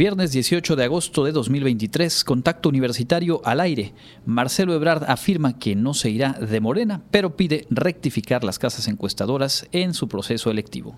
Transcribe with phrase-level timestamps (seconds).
[0.00, 3.92] Viernes 18 de agosto de 2023, contacto universitario al aire.
[4.24, 9.68] Marcelo Ebrard afirma que no se irá de Morena, pero pide rectificar las casas encuestadoras
[9.72, 10.96] en su proceso electivo.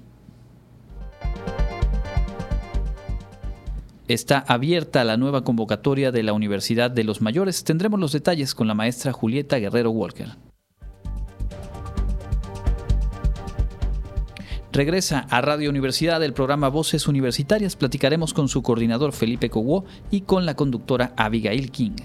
[4.06, 7.64] Está abierta la nueva convocatoria de la Universidad de los Mayores.
[7.64, 10.28] Tendremos los detalles con la maestra Julieta Guerrero Walker.
[14.72, 17.76] Regresa a Radio Universidad el programa Voces Universitarias.
[17.76, 21.96] Platicaremos con su coordinador Felipe Cogó y con la conductora Abigail King.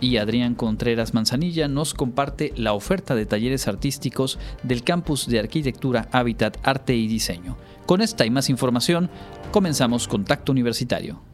[0.00, 6.08] Y Adrián Contreras Manzanilla nos comparte la oferta de talleres artísticos del campus de arquitectura,
[6.10, 7.58] hábitat, arte y diseño.
[7.84, 9.10] Con esta y más información,
[9.52, 11.33] comenzamos Contacto Universitario.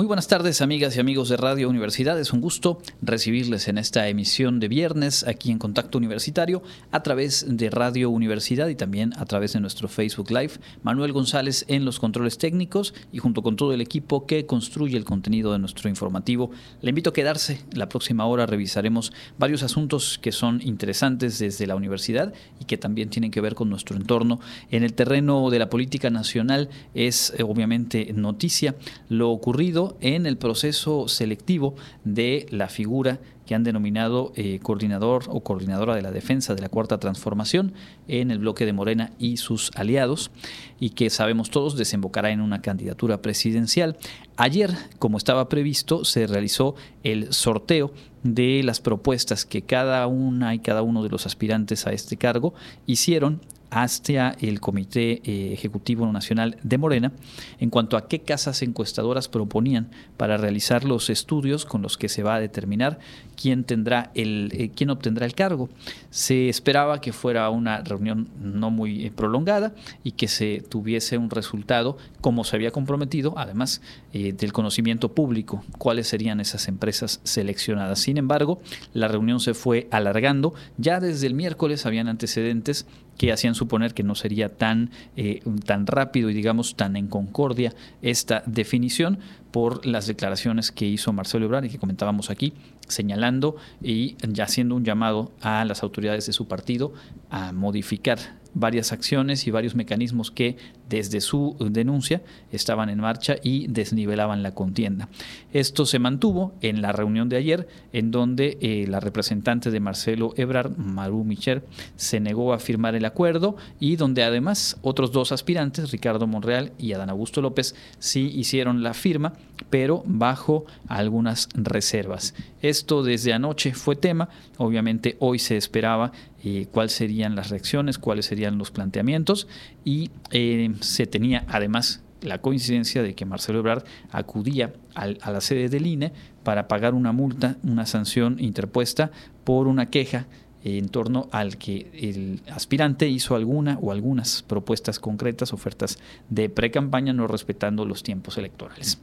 [0.00, 2.18] Muy buenas tardes amigas y amigos de Radio Universidad.
[2.18, 7.44] Es un gusto recibirles en esta emisión de viernes aquí en Contacto Universitario a través
[7.46, 10.52] de Radio Universidad y también a través de nuestro Facebook Live.
[10.82, 15.04] Manuel González en los controles técnicos y junto con todo el equipo que construye el
[15.04, 16.50] contenido de nuestro informativo.
[16.80, 17.60] Le invito a quedarse.
[17.74, 23.10] La próxima hora revisaremos varios asuntos que son interesantes desde la universidad y que también
[23.10, 24.40] tienen que ver con nuestro entorno.
[24.70, 28.76] En el terreno de la política nacional es eh, obviamente noticia
[29.10, 31.74] lo ocurrido en el proceso selectivo
[32.04, 36.68] de la figura que han denominado eh, coordinador o coordinadora de la defensa de la
[36.68, 37.72] cuarta transformación
[38.06, 40.30] en el bloque de Morena y sus aliados
[40.78, 43.96] y que sabemos todos desembocará en una candidatura presidencial.
[44.36, 44.70] Ayer,
[45.00, 50.82] como estaba previsto, se realizó el sorteo de las propuestas que cada una y cada
[50.82, 52.54] uno de los aspirantes a este cargo
[52.86, 53.40] hicieron
[53.70, 57.12] hacia el Comité eh, Ejecutivo Nacional de Morena
[57.58, 62.22] en cuanto a qué casas encuestadoras proponían para realizar los estudios con los que se
[62.22, 62.98] va a determinar
[63.40, 65.68] quién tendrá el eh, quién obtendrá el cargo.
[66.10, 71.30] Se esperaba que fuera una reunión no muy eh, prolongada y que se tuviese un
[71.30, 73.80] resultado como se había comprometido, además
[74.12, 78.00] del conocimiento público, cuáles serían esas empresas seleccionadas.
[78.00, 78.60] Sin embargo,
[78.92, 80.52] la reunión se fue alargando.
[80.76, 82.86] Ya desde el miércoles habían antecedentes
[83.20, 87.74] que hacían suponer que no sería tan, eh, tan rápido y digamos tan en concordia
[88.00, 89.18] esta definición
[89.50, 92.54] por las declaraciones que hizo Marcelo Ebrard y que comentábamos aquí,
[92.88, 96.94] señalando y ya haciendo un llamado a las autoridades de su partido
[97.28, 100.56] a modificar varias acciones y varios mecanismos que
[100.88, 105.08] desde su denuncia estaban en marcha y desnivelaban la contienda.
[105.52, 110.32] Esto se mantuvo en la reunión de ayer, en donde eh, la representante de Marcelo
[110.36, 111.64] Ebrard, Maru Micher,
[111.96, 116.92] se negó a firmar el acuerdo y donde además otros dos aspirantes, Ricardo Monreal y
[116.92, 119.34] Adán Augusto López, sí hicieron la firma,
[119.68, 122.34] pero bajo algunas reservas.
[122.62, 126.12] Esto desde anoche fue tema, obviamente hoy se esperaba
[126.44, 129.48] eh, cuáles serían las reacciones, cuáles serían los planteamientos
[129.84, 135.68] y eh, se tenía además la coincidencia de que Marcelo Ebrard acudía a la sede
[135.68, 139.10] del INE para pagar una multa, una sanción interpuesta
[139.44, 140.26] por una queja
[140.64, 145.98] en torno al que el aspirante hizo alguna o algunas propuestas concretas, ofertas
[146.28, 148.98] de pre-campaña, no respetando los tiempos electorales.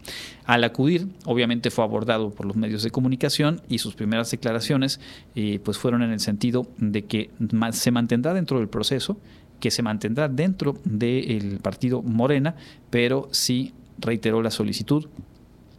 [0.45, 5.00] Al acudir, obviamente fue abordado por los medios de comunicación y sus primeras declaraciones
[5.35, 7.31] eh, pues fueron en el sentido de que
[7.72, 9.18] se mantendrá dentro del proceso,
[9.59, 12.56] que se mantendrá dentro del partido Morena,
[12.89, 15.07] pero sí reiteró la solicitud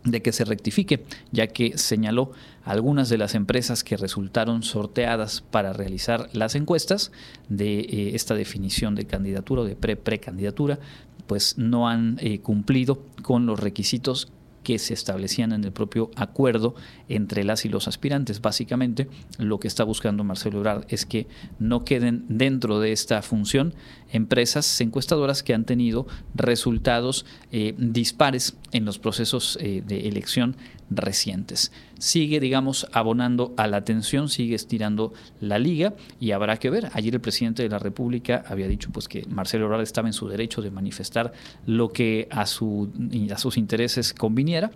[0.04, 2.32] de que se rectifique, ya que señaló
[2.64, 7.12] algunas de las empresas que resultaron sorteadas para realizar las encuestas
[7.48, 10.78] de eh, esta definición de candidatura o de pre-precandidatura,
[11.26, 14.28] pues no han eh, cumplido con los requisitos
[14.68, 16.74] que se establecían en el propio acuerdo
[17.08, 18.42] entre las y los aspirantes.
[18.42, 21.26] Básicamente, lo que está buscando Marcelo Ebrard es que
[21.58, 23.72] no queden dentro de esta función
[24.12, 30.54] empresas encuestadoras que han tenido resultados eh, dispares en los procesos eh, de elección
[30.90, 31.72] recientes.
[31.98, 36.88] Sigue, digamos, abonando a la atención, sigue estirando la liga y habrá que ver.
[36.92, 40.28] Ayer el presidente de la República había dicho pues que Marcelo Ebrard estaba en su
[40.28, 41.32] derecho de manifestar
[41.66, 42.90] lo que a, su,
[43.32, 44.70] a sus intereses conviniera.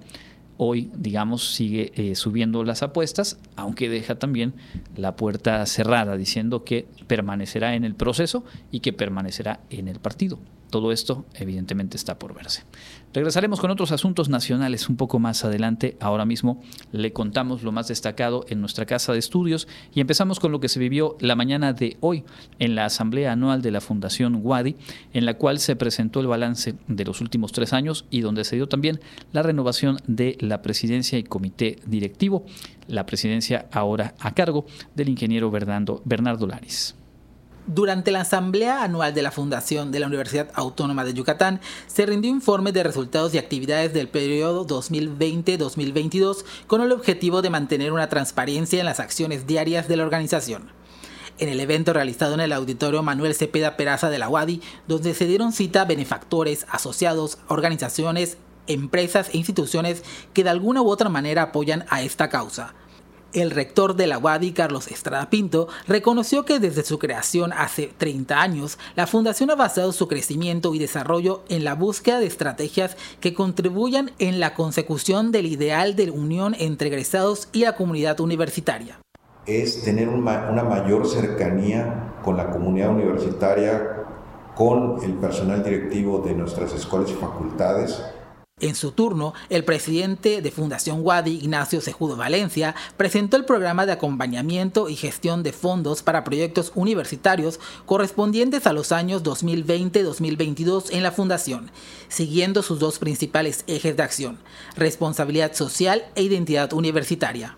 [0.56, 4.54] hoy, digamos, sigue eh, subiendo las apuestas, aunque deja también
[4.96, 10.38] la puerta cerrada, diciendo que permanecerá en el proceso y que permanecerá en el partido.
[10.72, 12.62] Todo esto evidentemente está por verse.
[13.12, 15.98] Regresaremos con otros asuntos nacionales un poco más adelante.
[16.00, 20.50] Ahora mismo le contamos lo más destacado en nuestra casa de estudios y empezamos con
[20.50, 22.24] lo que se vivió la mañana de hoy
[22.58, 24.76] en la Asamblea Anual de la Fundación Wadi,
[25.12, 28.56] en la cual se presentó el balance de los últimos tres años y donde se
[28.56, 28.98] dio también
[29.30, 32.46] la renovación de la presidencia y comité directivo.
[32.88, 34.64] La presidencia ahora a cargo
[34.94, 36.94] del ingeniero Bernardo, Bernardo Laris.
[37.68, 42.28] Durante la asamblea anual de la Fundación de la Universidad Autónoma de Yucatán, se rindió
[42.28, 48.80] informe de resultados y actividades del periodo 2020-2022 con el objetivo de mantener una transparencia
[48.80, 50.72] en las acciones diarias de la organización.
[51.38, 55.26] En el evento realizado en el auditorio Manuel Cepeda Peraza de la UADI, donde se
[55.26, 60.02] dieron cita benefactores, asociados, organizaciones, empresas e instituciones
[60.34, 62.74] que de alguna u otra manera apoyan a esta causa.
[63.32, 68.38] El rector de la UADI, Carlos Estrada Pinto, reconoció que desde su creación hace 30
[68.38, 73.32] años, la fundación ha basado su crecimiento y desarrollo en la búsqueda de estrategias que
[73.32, 78.98] contribuyan en la consecución del ideal de unión entre egresados y la comunidad universitaria.
[79.46, 83.96] Es tener una mayor cercanía con la comunidad universitaria,
[84.54, 88.02] con el personal directivo de nuestras escuelas y facultades,
[88.62, 93.92] en su turno, el presidente de Fundación Wadi, Ignacio Cejudo Valencia, presentó el programa de
[93.92, 101.12] acompañamiento y gestión de fondos para proyectos universitarios correspondientes a los años 2020-2022 en la
[101.12, 101.70] Fundación,
[102.08, 104.38] siguiendo sus dos principales ejes de acción,
[104.76, 107.56] responsabilidad social e identidad universitaria.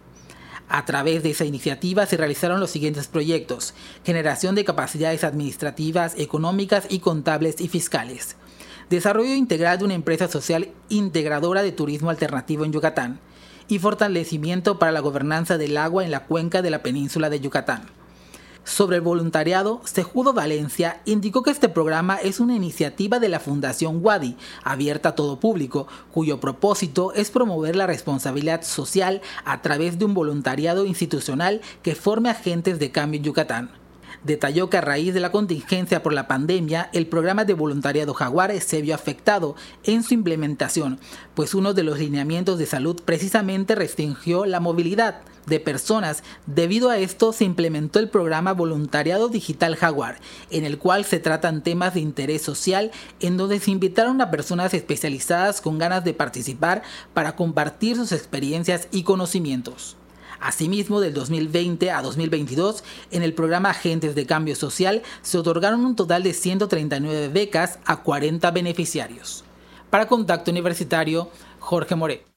[0.69, 3.75] A través de esa iniciativa se realizaron los siguientes proyectos,
[4.05, 8.37] generación de capacidades administrativas, económicas y contables y fiscales,
[8.91, 13.21] desarrollo integral de una empresa social integradora de turismo alternativo en Yucatán
[13.69, 17.87] y fortalecimiento para la gobernanza del agua en la cuenca de la península de Yucatán.
[18.65, 23.99] Sobre el voluntariado, Sejudo Valencia indicó que este programa es una iniciativa de la Fundación
[24.03, 30.07] Wadi, abierta a todo público, cuyo propósito es promover la responsabilidad social a través de
[30.07, 33.84] un voluntariado institucional que forme agentes de cambio en Yucatán
[34.25, 38.59] detalló que a raíz de la contingencia por la pandemia, el programa de voluntariado Jaguar
[38.61, 39.55] se vio afectado
[39.85, 40.99] en su implementación,
[41.35, 46.23] pues uno de los lineamientos de salud precisamente restringió la movilidad de personas.
[46.47, 50.19] Debido a esto se implementó el programa Voluntariado Digital Jaguar,
[50.51, 52.91] en el cual se tratan temas de interés social
[53.21, 56.83] en donde se invitaron a personas especializadas con ganas de participar
[57.13, 59.97] para compartir sus experiencias y conocimientos.
[60.41, 65.97] Asimismo, del 2020 a 2022, en el programa Agentes de Cambio Social se otorgaron un
[65.97, 69.45] total de 139 becas a 40 beneficiarios.
[69.91, 72.34] Para Contacto Universitario, Jorge More.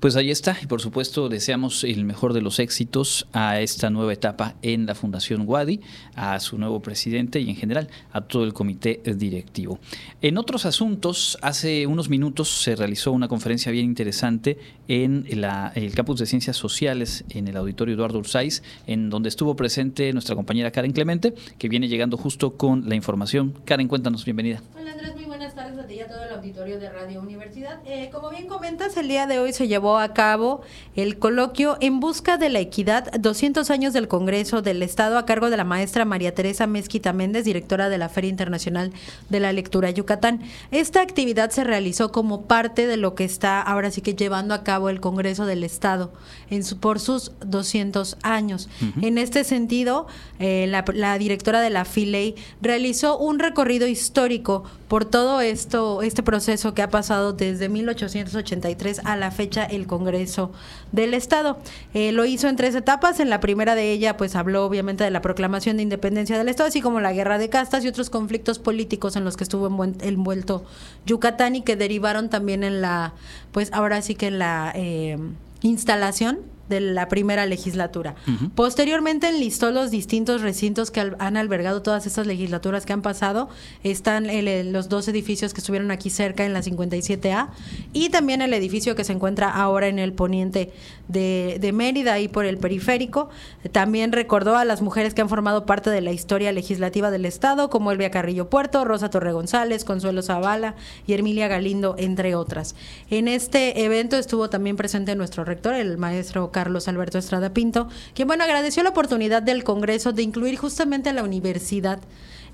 [0.00, 4.12] Pues ahí está, y por supuesto deseamos el mejor de los éxitos a esta nueva
[4.12, 5.80] etapa en la Fundación Wadi,
[6.14, 9.80] a su nuevo presidente y en general a todo el comité directivo.
[10.22, 14.56] En otros asuntos, hace unos minutos se realizó una conferencia bien interesante
[14.86, 15.26] en
[15.74, 20.36] el campus de Ciencias Sociales en el Auditorio Eduardo Ursaiz, en donde estuvo presente nuestra
[20.36, 23.52] compañera Karen Clemente, que viene llegando justo con la información.
[23.64, 24.62] Karen, cuéntanos, bienvenida.
[24.80, 27.78] Hola Andrés, buenas tardes a ti y a todo el auditorio de Radio Universidad.
[27.86, 30.62] Eh, como bien comentas, el día de hoy se llevó a cabo
[30.96, 35.48] el coloquio En Busca de la Equidad, 200 años del Congreso del Estado, a cargo
[35.48, 38.92] de la maestra María Teresa Mezquita Méndez, directora de la Feria Internacional
[39.28, 40.42] de la Lectura Yucatán.
[40.72, 44.64] Esta actividad se realizó como parte de lo que está ahora sí que llevando a
[44.64, 46.10] cabo el Congreso del Estado
[46.50, 48.68] en su, por sus 200 años.
[49.02, 50.08] En este sentido,
[50.40, 56.22] eh, la, la, directora de la FILEI realizó un recorrido histórico por todo esto, este
[56.22, 60.52] proceso que ha pasado desde 1883 a la fecha el Congreso
[60.92, 61.58] del Estado.
[61.94, 63.20] Eh, lo hizo en tres etapas.
[63.20, 66.68] En la primera de ella, pues habló obviamente de la proclamación de independencia del Estado,
[66.68, 70.64] así como la guerra de castas y otros conflictos políticos en los que estuvo envuelto
[71.06, 73.14] Yucatán y que derivaron también en la,
[73.52, 75.18] pues ahora sí que en la eh,
[75.62, 78.14] instalación de la primera legislatura.
[78.54, 83.48] Posteriormente enlistó los distintos recintos que han albergado todas estas legislaturas que han pasado.
[83.82, 84.28] Están
[84.72, 87.48] los dos edificios que estuvieron aquí cerca en la 57A
[87.92, 90.72] y también el edificio que se encuentra ahora en el poniente
[91.08, 93.28] de, de Mérida, y por el periférico.
[93.72, 97.70] También recordó a las mujeres que han formado parte de la historia legislativa del Estado,
[97.70, 100.74] como Elvia Carrillo Puerto, Rosa Torre González, Consuelo Zavala
[101.06, 102.74] y Emilia Galindo, entre otras.
[103.10, 108.26] En este evento estuvo también presente nuestro rector, el maestro Carlos Alberto Estrada Pinto, quien
[108.26, 112.00] bueno agradeció la oportunidad del Congreso de incluir justamente a la universidad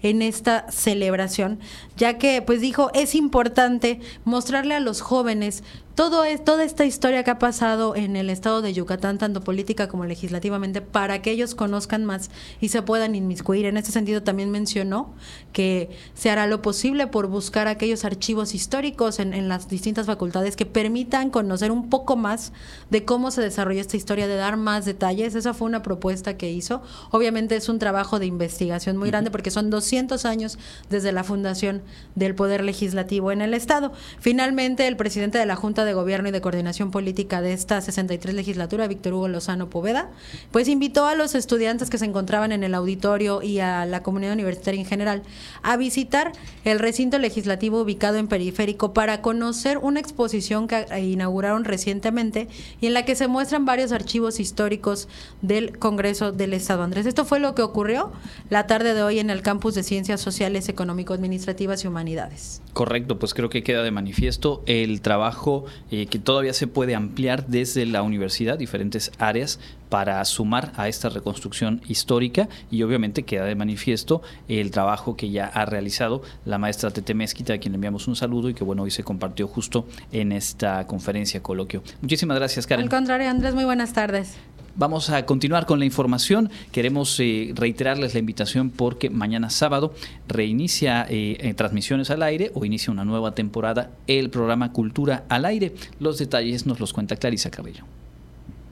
[0.03, 1.59] en esta celebración,
[1.97, 7.23] ya que pues dijo, es importante mostrarle a los jóvenes todo es, toda esta historia
[7.23, 11.55] que ha pasado en el estado de Yucatán, tanto política como legislativamente, para que ellos
[11.55, 13.67] conozcan más y se puedan inmiscuir.
[13.67, 15.15] En este sentido también mencionó
[15.53, 20.57] que se hará lo posible por buscar aquellos archivos históricos en, en las distintas facultades
[20.57, 22.53] que permitan conocer un poco más
[22.91, 25.37] de cómo se desarrolló esta historia, de dar más detalles.
[25.37, 26.83] Esa fue una propuesta que hizo.
[27.13, 30.59] Obviamente es un trabajo de investigación muy grande porque son 200 años
[30.91, 31.83] desde la fundación
[32.17, 33.93] del Poder Legislativo en el Estado.
[34.19, 38.35] Finalmente, el presidente de la Junta de Gobierno y de Coordinación Política de esta 63
[38.35, 40.11] legislatura, Víctor Hugo Lozano Poveda,
[40.51, 44.35] pues invitó a los estudiantes que se encontraban en el auditorio y a la comunidad
[44.35, 45.23] universitaria en general
[45.63, 46.33] a visitar
[46.65, 52.49] el recinto legislativo ubicado en Periférico para conocer una exposición que inauguraron recientemente
[52.81, 55.09] y en la que se muestran varios archivos históricos
[55.43, 56.83] del Congreso del Estado.
[56.83, 58.13] Andrés, esto fue lo que ocurrió
[58.51, 62.63] la tarde de hoy en el campus de Ciencias Sociales, Económico-Administrativas y Humanidades.
[62.73, 67.47] Correcto, pues creo que queda de manifiesto el trabajo eh, que todavía se puede ampliar
[67.47, 73.55] desde la universidad, diferentes áreas, para sumar a esta reconstrucción histórica y obviamente queda de
[73.55, 78.17] manifiesto el trabajo que ya ha realizado la maestra Tete Mezquita, a quien enviamos un
[78.17, 81.83] saludo y que bueno, hoy se compartió justo en esta conferencia coloquio.
[82.01, 82.85] Muchísimas gracias, Karen.
[82.85, 84.37] Al contrario, Andrés, muy buenas tardes.
[84.77, 86.51] Vamos a continuar con la información.
[86.73, 89.95] Queremos eh, reiterarles la invitación porque mañana sábado
[90.27, 95.75] reinicia eh, transmisiones al aire o inicia una nueva temporada el programa Cultura al aire.
[96.01, 97.85] Los detalles nos los cuenta Clarisa Cabello.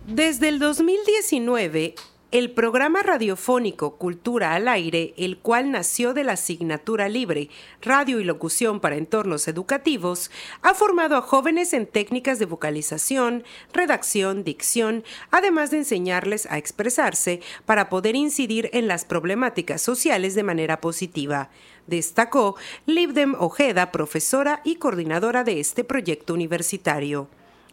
[0.08, 1.94] Desde el 2019,
[2.32, 7.50] el programa radiofónico Cultura al Aire, el cual nació de la asignatura libre
[7.82, 10.30] Radio y Locución para Entornos Educativos,
[10.62, 17.42] ha formado a jóvenes en técnicas de vocalización, redacción, dicción, además de enseñarles a expresarse
[17.66, 21.50] para poder incidir en las problemáticas sociales de manera positiva
[21.86, 22.54] destacó
[22.86, 27.28] Libdem Ojeda, profesora y coordinadora de este proyecto universitario.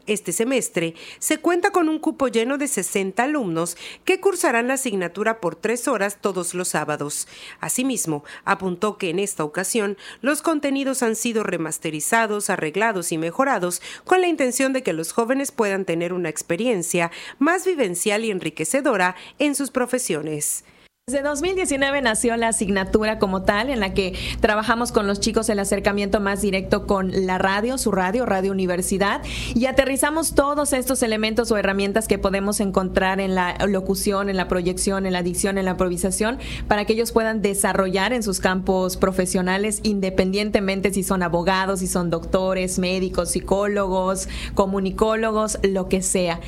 [0.09, 5.39] Este semestre se cuenta con un cupo lleno de 60 alumnos que cursarán la asignatura
[5.39, 7.27] por tres horas todos los sábados.
[7.59, 14.21] Asimismo, apuntó que en esta ocasión los contenidos han sido remasterizados, arreglados y mejorados con
[14.21, 19.53] la intención de que los jóvenes puedan tener una experiencia más vivencial y enriquecedora en
[19.53, 20.63] sus profesiones.
[21.09, 25.57] Desde 2019 nació la asignatura como tal, en la que trabajamos con los chicos el
[25.57, 29.23] acercamiento más directo con la radio, su radio, Radio Universidad,
[29.55, 34.47] y aterrizamos todos estos elementos o herramientas que podemos encontrar en la locución, en la
[34.47, 36.37] proyección, en la dicción, en la improvisación,
[36.67, 42.11] para que ellos puedan desarrollar en sus campos profesionales, independientemente si son abogados, si son
[42.11, 46.39] doctores, médicos, psicólogos, comunicólogos, lo que sea.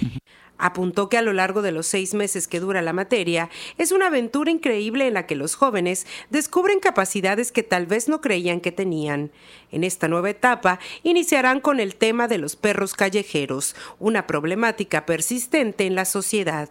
[0.64, 3.50] Apuntó que a lo largo de los seis meses que dura la materia,
[3.80, 8.22] es una aventura increíble en la que los jóvenes descubren capacidades que tal vez no
[8.22, 9.32] creían que tenían.
[9.72, 15.88] En esta nueva etapa, iniciarán con el tema de los perros callejeros, una problemática persistente
[15.88, 16.70] en la sociedad.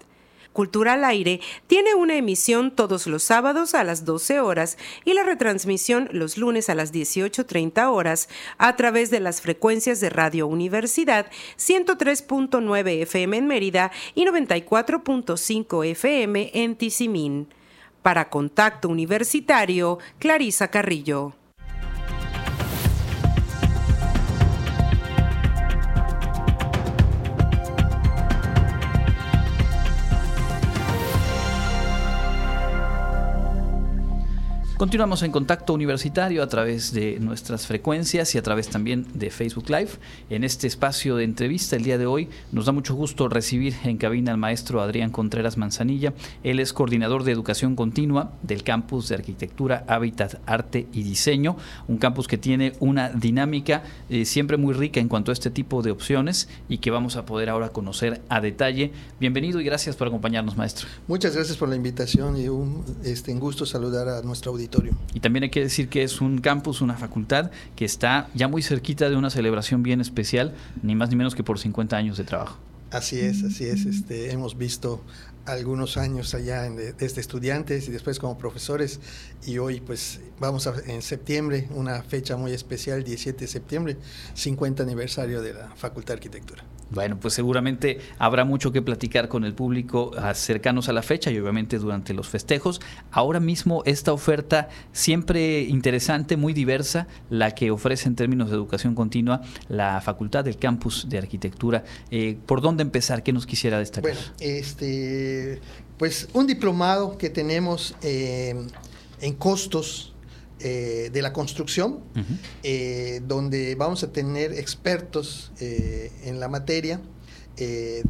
[0.52, 5.23] Cultura al Aire tiene una emisión todos los sábados a las 12 horas y la
[5.23, 8.28] retransmisión los lunes a las 18.30 horas
[8.59, 11.26] a través de las frecuencias de Radio Universidad
[11.57, 17.49] 103.9 FM en Mérida y 94.5 FM en Tizimín.
[18.02, 21.35] Para Contacto Universitario, Clarisa Carrillo.
[34.80, 39.68] Continuamos en contacto universitario a través de nuestras frecuencias y a través también de Facebook
[39.68, 39.90] Live.
[40.30, 43.99] En este espacio de entrevista el día de hoy nos da mucho gusto recibir en
[43.99, 46.14] cabina al maestro Adrián Contreras Manzanilla.
[46.42, 51.99] Él es coordinador de educación continua del campus de arquitectura, hábitat, arte y diseño, un
[51.99, 55.90] campus que tiene una dinámica eh, siempre muy rica en cuanto a este tipo de
[55.90, 58.92] opciones y que vamos a poder ahora conocer a detalle.
[59.20, 60.88] Bienvenido y gracias por acompañarnos, maestro.
[61.06, 64.69] Muchas gracias por la invitación y un este, gusto saludar a nuestra audiencia
[65.14, 68.62] y también hay que decir que es un campus, una facultad que está ya muy
[68.62, 72.24] cerquita de una celebración bien especial, ni más ni menos que por 50 años de
[72.24, 72.58] trabajo.
[72.90, 73.86] Así es, así es.
[73.86, 75.02] Este, hemos visto
[75.47, 79.00] algunos años allá desde estudiantes y después como profesores
[79.47, 83.97] y hoy pues vamos a, en septiembre, una fecha muy especial, 17 de septiembre,
[84.35, 86.64] 50 aniversario de la Facultad de Arquitectura.
[86.90, 91.38] Bueno, pues seguramente habrá mucho que platicar con el público cercanos a la fecha y
[91.38, 92.80] obviamente durante los festejos.
[93.12, 98.97] Ahora mismo esta oferta siempre interesante, muy diversa, la que ofrece en términos de educación
[98.97, 101.85] continua la Facultad del Campus de Arquitectura.
[102.11, 103.23] Eh, ¿Por dónde empezar?
[103.23, 104.12] ¿Qué nos quisiera destacar?
[104.12, 105.29] Bueno, este,
[105.99, 108.54] pues un diplomado que tenemos eh,
[109.20, 110.10] en costos
[110.62, 112.00] eh, de la construcción,
[112.62, 117.00] eh, donde vamos a tener expertos eh, en la materia.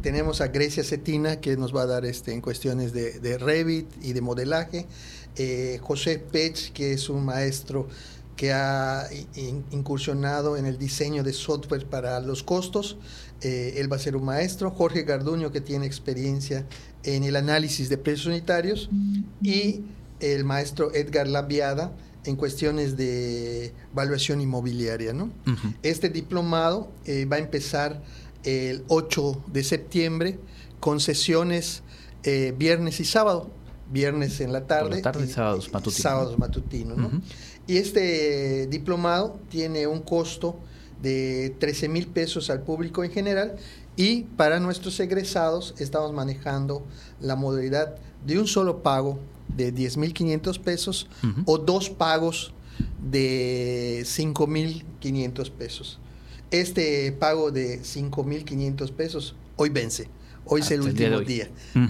[0.01, 4.11] tenemos a Grecia Cetina, que nos va a dar este, en cuestiones de, Revit y
[4.11, 4.85] de modelaje.
[5.79, 7.87] José Pech, que es un maestro
[8.41, 9.07] que ha
[9.69, 12.97] incursionado en el diseño de software para los costos.
[13.41, 14.71] él va a ser un maestro.
[14.71, 16.65] Jorge Garduño, que tiene experiencia
[17.03, 18.89] en el análisis de precios unitarios.
[19.43, 19.81] Y
[20.19, 21.93] el maestro Edgar Labiada,
[22.25, 25.13] en cuestiones de evaluación inmobiliaria.
[25.13, 25.29] ¿no?
[25.83, 28.01] Este diplomado eh, va a empezar
[28.43, 30.39] el 8 de septiembre
[30.79, 31.83] con sesiones
[32.23, 33.51] eh, viernes y sábado.
[33.91, 34.99] Viernes en la tarde.
[34.99, 36.01] y, sábados matutinos.
[36.01, 36.97] Sábados matutinos.
[36.97, 37.21] ¿no?
[37.71, 40.59] Y este diplomado tiene un costo
[41.01, 43.55] de 13 mil pesos al público en general
[43.95, 46.85] y para nuestros egresados estamos manejando
[47.21, 49.19] la modalidad de un solo pago
[49.55, 51.07] de 10.500 pesos
[51.45, 52.53] o dos pagos
[53.09, 55.97] de 5.500 pesos.
[56.51, 60.09] Este pago de 5.500 pesos hoy vence.
[60.43, 61.49] Hoy es el último día.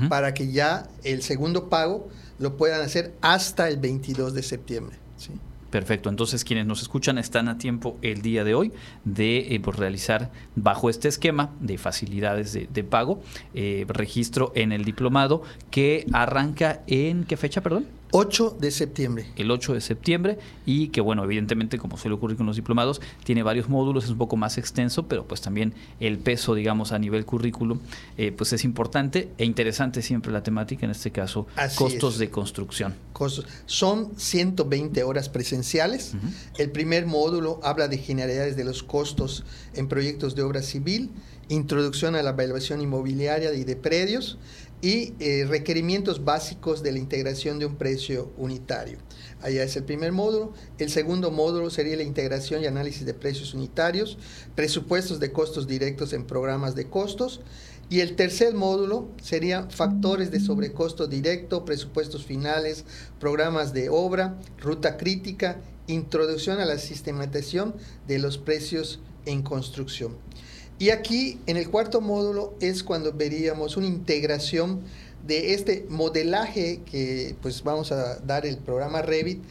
[0.10, 2.08] Para que ya el segundo pago
[2.38, 4.98] lo puedan hacer hasta el 22 de septiembre.
[5.18, 5.32] ¿sí?
[5.72, 8.74] Perfecto, entonces quienes nos escuchan están a tiempo el día de hoy
[9.06, 13.22] de eh, pues, realizar bajo este esquema de facilidades de, pago
[13.54, 17.86] eh, registro en el diplomado que arranca en qué fecha, perdón?
[18.12, 19.26] 8 de septiembre.
[19.36, 23.44] El 8 de septiembre y que bueno, evidentemente como suele ocurrir con los diplomados, tiene
[23.44, 27.26] varios módulos, es un poco más extenso, pero pues también el peso, digamos, a nivel
[27.26, 27.80] currículum,
[28.18, 32.96] eh, pues es importante e interesante siempre la temática, en este caso, costos de construcción.
[33.14, 33.46] Costos.
[33.66, 36.14] Son 120 horas presenciales.
[36.58, 41.12] El primer módulo habla de generalidades de los costos en proyectos de obra civil,
[41.50, 44.38] introducción a la evaluación inmobiliaria y de predios
[44.82, 48.98] y eh, requerimientos básicos de la integración de un precio unitario.
[49.42, 50.54] Allá es el primer módulo.
[50.78, 54.18] El segundo módulo sería la integración y análisis de precios unitarios,
[54.56, 57.42] presupuestos de costos directos en programas de costos.
[57.90, 62.86] Y el tercer módulo sería factores de sobrecosto directo, presupuestos finales,
[63.20, 67.76] programas de obra, ruta crítica, introducción a la sistematización
[68.08, 70.16] de los precios en construcción.
[70.82, 74.82] Y aquí, en el cuarto módulo, es cuando veríamos una integración
[75.28, 79.44] de este modelaje que pues vamos a dar el programa Revit,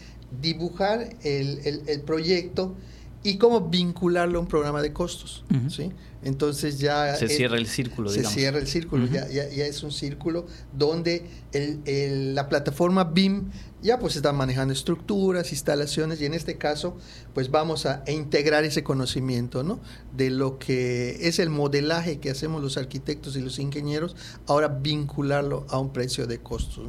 [0.42, 2.74] dibujar el, proyecto
[3.22, 5.44] y cómo vincularlo a un programa de costos.
[5.68, 5.92] ¿sí?
[6.22, 7.14] Entonces ya...
[7.16, 12.34] Se cierra el círculo, Se cierra el círculo, ya, ya, es un círculo donde el,
[12.34, 13.50] la plataforma BIM
[13.82, 16.98] ya pues está manejando estructuras, instalaciones y en este caso
[17.32, 19.80] pues vamos a integrar ese conocimiento, ¿no?
[20.14, 25.66] De lo que es el modelaje que hacemos los arquitectos y los ingenieros, ahora vincularlo
[25.70, 26.80] a un precio de costos,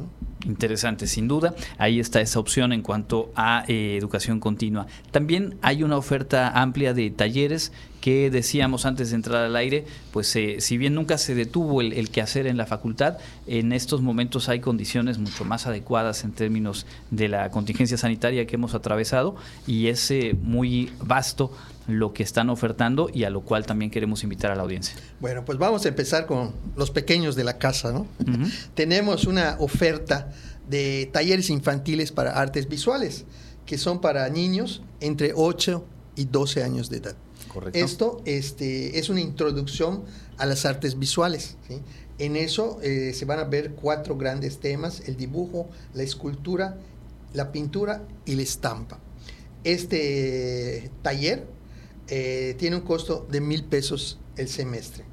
[0.44, 1.54] Interesante, sin duda.
[1.78, 4.88] Ahí está esa opción en cuanto a eh, educación continua.
[5.12, 7.70] También hay una oferta amplia de talleres
[8.02, 11.94] que decíamos antes de entrar al aire, pues eh, si bien nunca se detuvo el,
[11.94, 16.84] el quehacer en la facultad, en estos momentos hay condiciones mucho más adecuadas en términos
[17.10, 19.36] de la contingencia sanitaria que hemos atravesado
[19.66, 21.52] y es eh, muy vasto
[21.86, 24.96] lo que están ofertando y a lo cual también queremos invitar a la audiencia.
[25.20, 28.06] Bueno, pues vamos a empezar con los pequeños de la casa, ¿no?
[28.74, 30.32] Tenemos una oferta
[30.68, 33.24] de talleres infantiles para artes visuales,
[33.64, 35.84] que son para niños entre 8
[36.16, 37.16] y 12 años de edad.
[37.72, 40.04] Esto este, es una introducción
[40.38, 41.56] a las artes visuales.
[42.18, 46.78] En eso eh, se van a ver cuatro grandes temas, el dibujo, la escultura,
[47.32, 49.00] la pintura y la estampa.
[49.64, 51.46] Este taller
[52.08, 55.04] eh, tiene un costo de mil pesos el semestre.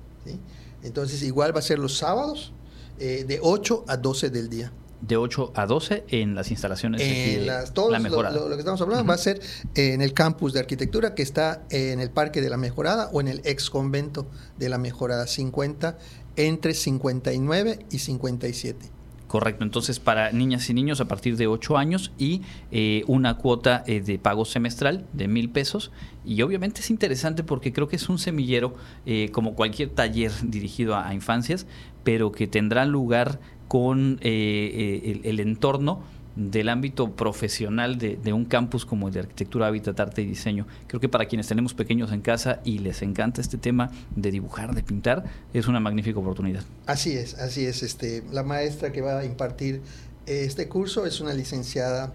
[0.84, 2.54] Entonces igual va a ser los sábados
[3.00, 4.72] eh, de 8 a 12 del día
[5.02, 8.40] de 8 a 12 en las instalaciones de las, la mejorada.
[8.40, 9.42] Lo, que estamos hablando va a ser
[9.76, 13.28] en el campus de arquitectura que está en el Parque de la Mejorada o en
[13.28, 15.98] el ex convento de la Mejorada 50
[16.36, 19.00] entre 59 y 57.
[19.30, 23.84] Correcto, entonces para niñas y niños a partir de 8 años y eh, una cuota
[23.86, 25.92] eh, de pago semestral de mil pesos.
[26.26, 28.74] Y obviamente es interesante porque creo que es un semillero
[29.06, 31.68] eh, como cualquier taller dirigido a, a infancias,
[32.04, 36.02] pero que tendrá lugar con eh, eh, el, entorno
[36.36, 40.66] del ámbito profesional de, un campus como el de arquitectura, hábitat, arte y diseño.
[40.88, 44.74] Creo que para quienes tenemos pequeños en casa y les encanta este tema de dibujar,
[44.74, 46.64] de pintar, es una magnífica oportunidad.
[46.88, 47.84] Así es, así es.
[47.84, 49.82] Este, la maestra que va a impartir
[50.26, 52.12] este curso es una licenciada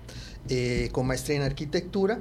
[0.48, 2.18] eh, con maestría en arquitectura,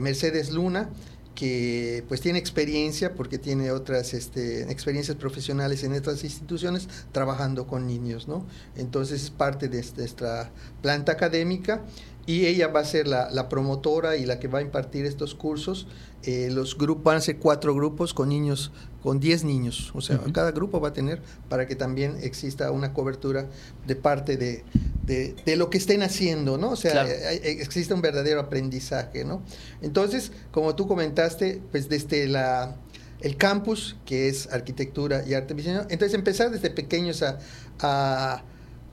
[0.00, 0.90] Mercedes Luna,
[1.34, 7.86] que pues tiene experiencia porque tiene otras este, experiencias profesionales en otras instituciones trabajando con
[7.86, 8.46] niños, ¿no?
[8.76, 11.82] Entonces es parte de nuestra planta académica
[12.26, 15.86] y ella va a ser la, promotora y la que va a impartir estos cursos.
[16.22, 19.92] Eh, los grupos van a ser cuatro grupos con niños, con 10 niños.
[19.94, 21.20] O sea, cada grupo va a tener
[21.50, 23.46] para que también exista una cobertura
[23.86, 24.64] de parte de,
[25.06, 26.70] de, lo que estén haciendo, ¿no?
[26.70, 29.42] O sea, existe un verdadero aprendizaje, ¿no?
[29.82, 32.76] Entonces, como tú comentaste, pues desde la,
[33.20, 38.44] el campus, que es arquitectura y arte diseño, entonces empezar desde pequeños a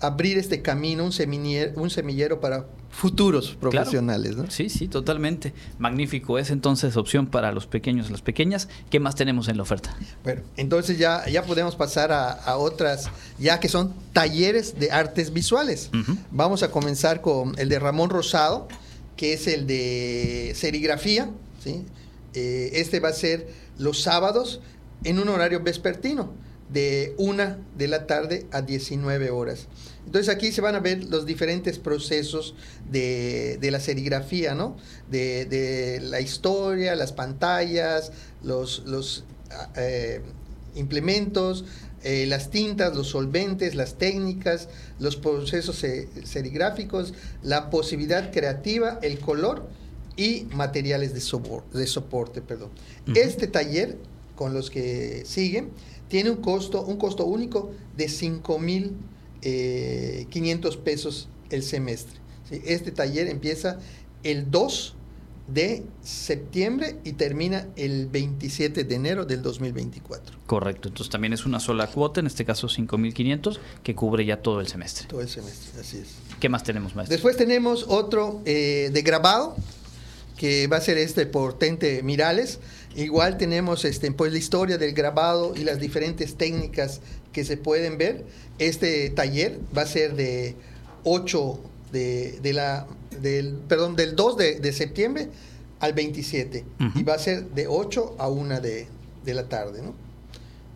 [0.01, 4.35] abrir este camino, un semillero, un semillero para futuros profesionales.
[4.35, 4.49] ¿no?
[4.51, 5.53] Sí, sí, totalmente.
[5.79, 6.37] Magnífico.
[6.37, 8.67] Es entonces opción para los pequeños y las pequeñas.
[8.89, 9.95] ¿Qué más tenemos en la oferta?
[10.23, 15.89] Bueno, entonces ya, ya podemos pasar a, otras, ya que son talleres de artes visuales.
[16.31, 18.67] Vamos a comenzar con el de Ramón Rosado,
[19.15, 21.31] que es el de serigrafía.
[21.63, 21.85] ¿sí?
[22.33, 24.59] Eh, este va a ser los sábados
[25.03, 26.31] en un horario vespertino
[26.71, 29.67] de una de la tarde a 19 horas.
[30.05, 32.55] Entonces aquí se van a ver los diferentes procesos
[32.89, 34.77] de, la serigrafía, ¿no?
[35.09, 38.11] De, la historia, las pantallas,
[38.43, 39.23] los, los
[39.75, 40.21] eh,
[40.75, 41.65] implementos,
[42.03, 45.85] eh, las tintas, los solventes, las técnicas, los procesos
[46.23, 49.67] serigráficos, la posibilidad creativa, el color
[50.17, 51.21] y materiales de,
[51.73, 52.41] de soporte.
[52.41, 52.69] Perdón.
[53.13, 53.97] Este taller,
[54.35, 55.69] con los que siguen,
[56.07, 58.95] tiene un costo, un costo único de 5 mil
[59.41, 62.19] 500 eh, pesos el semestre.
[62.49, 63.79] Este taller empieza
[64.23, 64.95] el 2
[65.47, 70.37] de septiembre y termina el 27 de enero del 2024.
[70.45, 74.61] Correcto, entonces también es una sola cuota, en este caso 5.500, que cubre ya todo
[74.61, 75.07] el semestre.
[75.07, 76.07] Todo el semestre, así es.
[76.39, 77.13] ¿Qué más tenemos, maestro?
[77.13, 79.55] Después tenemos otro eh, de grabado,
[80.37, 82.59] que va a ser este por Tente Mirales.
[82.95, 87.01] Igual tenemos este, pues, la historia del grabado y las diferentes técnicas
[87.31, 88.25] que se pueden ver.
[88.59, 90.55] Este taller va a ser de
[91.03, 91.59] 8
[91.91, 92.87] de, la,
[93.21, 95.29] del, perdón, del 2 de, septiembre
[95.79, 98.87] al 27 y va a ser de 8 a 1 de,
[99.25, 99.93] la tarde, ¿no?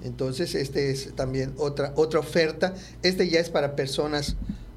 [0.03, 2.75] Entonces, este es también otra, otra oferta.
[3.01, 4.35] Este ya es para personas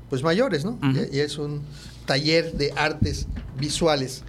[0.08, 0.78] pues mayores, ¿no?
[1.12, 1.60] y es un
[2.06, 3.26] taller de artes
[3.58, 4.22] visuales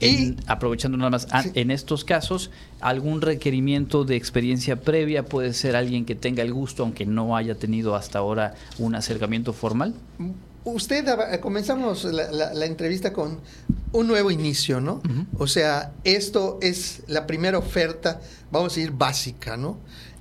[0.00, 5.74] y aprovechando nada más, ah, en estos casos, algún requerimiento de experiencia previa puede ser
[5.74, 9.94] alguien que tenga el gusto, aunque no haya tenido hasta ahora un acercamiento formal.
[10.64, 11.06] Usted,
[11.40, 13.40] comenzamos la, entrevista con
[13.92, 15.02] un nuevo inicio, ¿no?
[15.38, 18.20] O sea, esto es la primera oferta,
[18.52, 19.78] vamos a decir, básica, ¿no?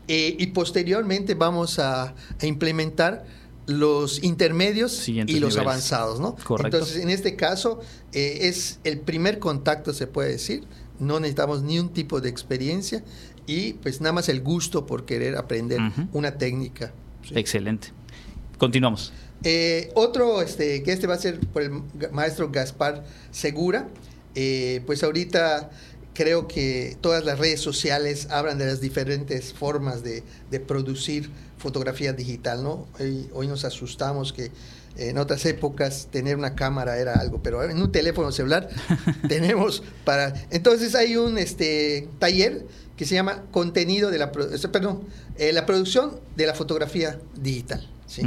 [0.07, 3.25] Eh, y posteriormente vamos a implementar
[3.67, 6.36] los intermedios y los avanzados, ¿no?
[6.43, 6.77] Correcto.
[6.77, 7.82] Entonces, en este caso,
[8.13, 10.63] eh, es el primer contacto, se puede decir.
[10.99, 13.03] No necesitamos ni un tipo de experiencia
[13.45, 15.80] y pues nada más el gusto por querer aprender
[16.12, 16.91] una técnica.
[17.32, 17.89] Excelente.
[18.58, 19.13] Continuamos.
[19.43, 21.71] Eh, otro, este, que este va a ser por el
[22.12, 23.88] maestro Gaspar Segura,
[24.34, 25.69] eh, pues ahorita
[26.13, 32.13] creo que todas las redes sociales hablan de las diferentes formas de, de producir fotografía
[32.13, 32.87] digital, ¿no?
[33.33, 34.51] Hoy, nos asustamos que
[34.95, 38.69] en otras épocas tener una cámara era algo, pero en un teléfono celular
[39.27, 40.33] tenemos para...
[40.49, 42.65] Entonces hay un este, taller
[42.95, 44.31] que se llama contenido de la...
[44.31, 45.03] Perdón,
[45.37, 47.87] eh, la producción de la fotografía digital.
[48.07, 48.21] ¿sí?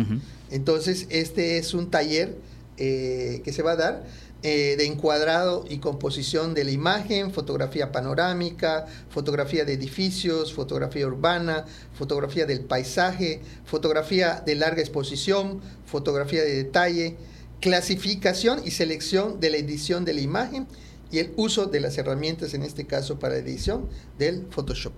[0.51, 2.37] Entonces este es un taller
[2.77, 4.05] eh, que se va a dar
[4.43, 11.67] eh, de encuadrado y composición de la imagen, fotografía panorámica, fotografía de edificios, fotografía urbana,
[11.93, 17.17] fotografía del paisaje, fotografía de larga exposición, fotografía de detalle,
[17.61, 20.67] clasificación y selección de la edición de la imagen
[21.13, 24.95] y el uso de las herramientas, en este caso para edición, del Photoshop.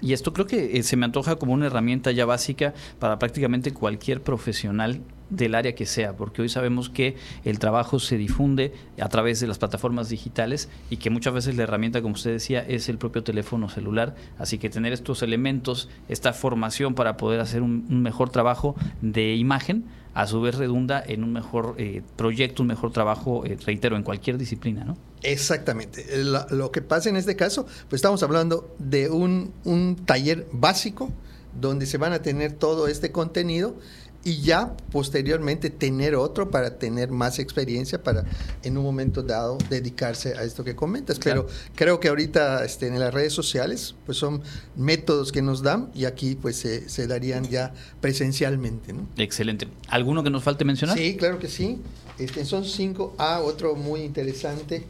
[0.00, 3.72] Y esto creo que eh, se me antoja como una herramienta ya básica para prácticamente
[3.72, 9.08] cualquier profesional del área que sea, porque hoy sabemos que el trabajo se difunde a
[9.08, 12.88] través de las plataformas digitales y que muchas veces la herramienta, como usted decía, es
[12.88, 14.14] el propio teléfono celular.
[14.38, 19.84] Así que tener estos elementos, esta formación para poder hacer un, mejor trabajo de imagen,
[20.12, 24.02] a su vez redunda en un mejor eh, proyecto, un mejor trabajo, eh, reitero, en
[24.02, 24.96] cualquier disciplina, ¿no?
[25.22, 26.04] Exactamente.
[26.50, 31.12] Lo, que pasa en este caso, pues estamos hablando de un, un taller básico
[31.60, 33.76] donde se van a tener todo este contenido
[34.22, 38.24] y ya posteriormente tener otro para tener más experiencia para
[38.62, 41.18] en un momento dado dedicarse a esto que comentas.
[41.18, 44.42] Pero creo que ahorita este, en las redes sociales pues son
[44.76, 48.92] métodos que nos dan y aquí pues se, darían ya presencialmente.
[48.92, 49.08] ¿no?
[49.16, 49.68] Excelente.
[49.88, 50.98] ¿Alguno que nos falte mencionar?
[50.98, 51.78] Sí, claro que sí.
[52.18, 53.14] Este, son cinco.
[53.16, 54.84] Ah, otro muy interesante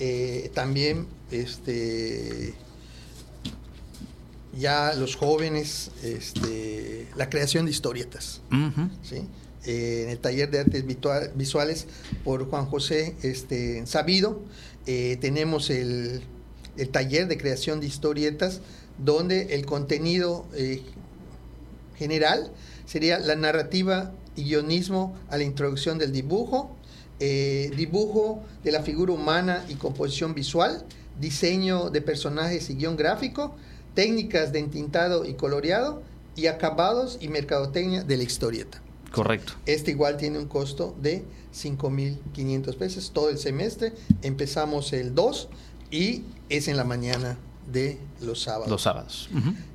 [0.00, 2.54] eh, también este,
[4.52, 8.40] ya los jóvenes, este, la creación de historietas.
[9.02, 9.26] ¿sí?
[9.64, 10.84] Eh, en el taller de artes
[11.34, 11.86] visuales
[12.24, 14.42] por Juan José este, Sabido,
[14.86, 16.22] eh, tenemos el,
[16.76, 18.60] el, taller de creación de historietas
[18.98, 20.46] donde el contenido
[21.96, 22.52] general
[22.84, 26.74] sería la narrativa y guionismo a la introducción del dibujo,
[27.20, 30.84] eh, dibujo de la figura humana y composición visual,
[31.20, 33.54] diseño de personajes y guion gráfico,
[33.94, 36.02] técnicas de entintado y coloreado
[36.36, 38.80] y acabados y mercadotecnia de la historieta.
[39.12, 39.52] Correcto.
[39.66, 41.22] Este igual tiene un costo de
[41.54, 43.92] 5.500 pesos todo el semestre.
[44.22, 45.48] Empezamos el 2
[45.90, 47.38] y es en la mañana
[47.70, 48.70] de los sábados.
[48.70, 49.28] Los sábados.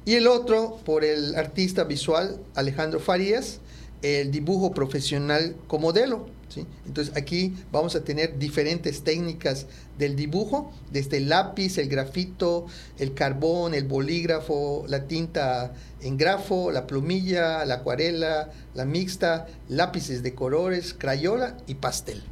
[0.06, 3.60] Y el otro por el artista visual Alejandro Farías,
[4.02, 6.28] el dibujo profesional como modelo.
[6.58, 6.68] ¿Sí?
[6.86, 9.68] Entonces aquí vamos a tener diferentes técnicas
[9.98, 12.66] del dibujo, desde el lápiz, el grafito,
[12.98, 20.24] el carbón, el bolígrafo, la tinta en grafo, la plumilla, la acuarela, la mixta, lápices
[20.24, 22.24] de colores, crayola y pastel.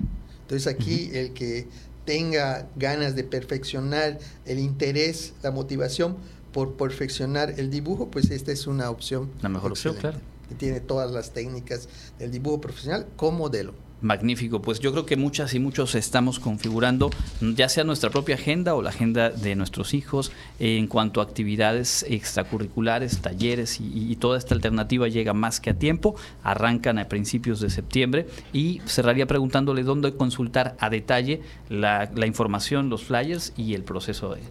[0.42, 1.68] Entonces aquí el que
[2.06, 6.18] tenga ganas de perfeccionar el interés, la motivación
[6.52, 9.32] por perfeccionar el dibujo, pues esta es una opción.
[9.42, 10.20] La mejor opción, claro.
[10.48, 13.74] Que tiene todas las técnicas del dibujo profesional como modelo.
[14.06, 17.10] Magnífico, pues yo creo que muchas y muchos estamos configurando
[17.42, 22.06] ya sea nuestra propia agenda o la agenda de nuestros hijos en cuanto a actividades
[22.08, 27.70] extracurriculares, talleres y, toda esta alternativa llega más que a tiempo, arrancan a principios de
[27.70, 28.28] septiembre.
[28.54, 34.42] Y cerraría preguntándole dónde consultar a detalle la, información, los flyers y el proceso de...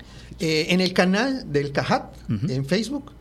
[0.40, 2.14] Eh, en el canal del CAJAT,
[2.48, 3.12] en Facebook,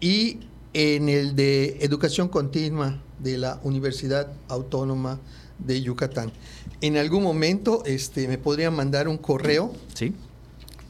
[0.00, 0.38] y
[0.72, 5.20] en el de Educación Continua de la Universidad Autónoma
[5.64, 6.32] de Yucatán.
[6.80, 9.74] En algún momento este, me podrían mandar un correo.
[9.94, 10.14] Sí.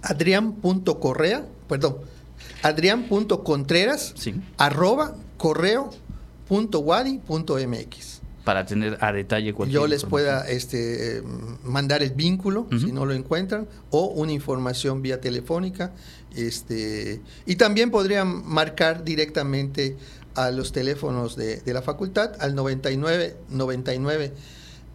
[0.02, 1.98] Adrián.correa, perdón,
[2.62, 4.34] adrián.contreras, sí.
[4.56, 8.20] arroba correo.wadi.mx.
[8.44, 11.22] Para tener a detalle cualquier Yo les pueda este,
[11.62, 15.92] mandar el vínculo, si no lo encuentran, o una información vía telefónica.
[16.34, 19.98] Este, y también podrían marcar directamente
[20.34, 24.32] a los teléfonos de, de la facultad al 99 99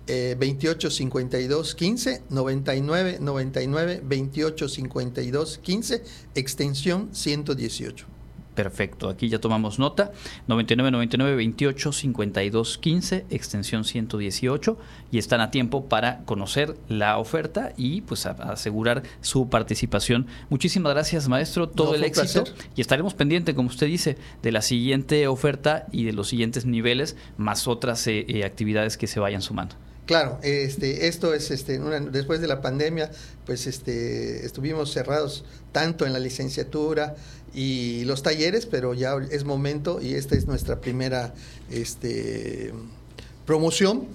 [0.08, 6.04] eh, 28 52 15 99 99 28 52 15
[6.36, 8.16] extensión 118.
[8.56, 10.14] Perfecto, aquí ya tomamos nota.
[10.48, 14.78] 99 99 28 52 15, extensión 118
[15.12, 20.28] y están a tiempo para conocer la oferta y pues asegurar su participación.
[20.50, 25.28] Muchísimas gracias, maestro, todo el éxito y estaremos pendientes, como usted dice, de la siguiente
[25.28, 29.76] oferta y de los siguientes niveles, más otras eh, eh, actividades que se vayan sumando.
[30.06, 31.80] Claro, este, esto es este,
[32.12, 33.10] después de la pandemia,
[33.46, 37.16] pues este, estuvimos cerrados tanto en la licenciatura
[37.56, 41.34] y los talleres, pero ya es momento y esta es nuestra primera
[41.72, 42.72] este,
[43.46, 44.08] promoción.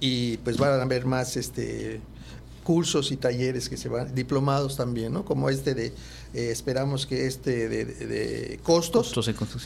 [0.00, 2.00] Y pues van a haber más este,
[2.62, 5.24] cursos y talleres que se van, diplomados también, ¿no?
[5.24, 9.12] Como este de, eh, esperamos que este de, costos,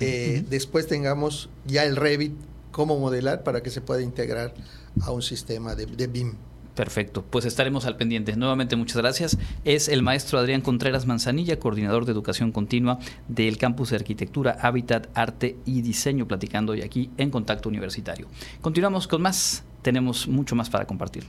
[0.01, 2.33] eh, después tengamos ya el Revit
[2.71, 4.55] cómo modelar para que se pueda integrar
[5.03, 6.35] a un sistema de, BIM.
[6.75, 8.37] Perfecto, pues estaremos al pendiente.
[8.37, 9.37] Nuevamente muchas gracias.
[9.65, 15.09] Es el maestro Adrián Contreras Manzanilla, coordinador de educación continua del campus de arquitectura, hábitat,
[15.15, 18.29] arte y diseño, platicando hoy aquí en Contacto Universitario.
[18.61, 21.25] Continuamos con más, tenemos mucho más para compartir.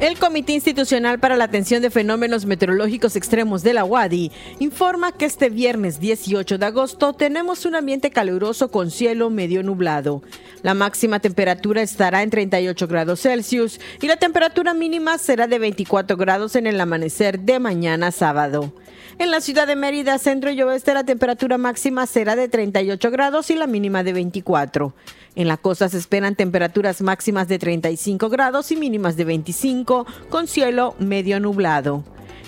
[0.00, 5.26] El Comité Institucional para la Atención de Fenómenos Meteorológicos Extremos de la UADI informa que
[5.26, 10.22] este viernes 18 de agosto tenemos un ambiente caluroso con cielo medio nublado.
[10.62, 16.16] La máxima temperatura estará en 38 grados Celsius y la temperatura mínima será de 24
[16.16, 18.72] grados en el amanecer de mañana sábado.
[19.20, 23.50] En la ciudad de Mérida, centro y oeste, la temperatura máxima será de 38 grados
[23.50, 24.94] y la mínima de 24.
[25.34, 30.46] En la costa se esperan temperaturas máximas de 35 grados y mínimas de 25, con
[30.46, 32.02] cielo medio nublado.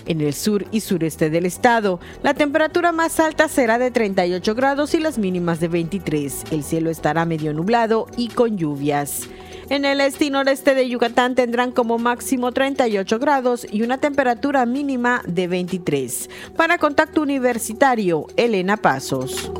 [0.07, 4.95] En el sur y sureste del estado, la temperatura más alta será de 38 grados
[4.95, 6.45] y las mínimas de 23.
[6.49, 9.29] El cielo estará medio nublado y con lluvias.
[9.69, 14.65] En el este y noreste de Yucatán tendrán como máximo 38 grados y una temperatura
[14.65, 16.29] mínima de 23.
[16.55, 19.51] Para Contacto Universitario, Elena Pasos.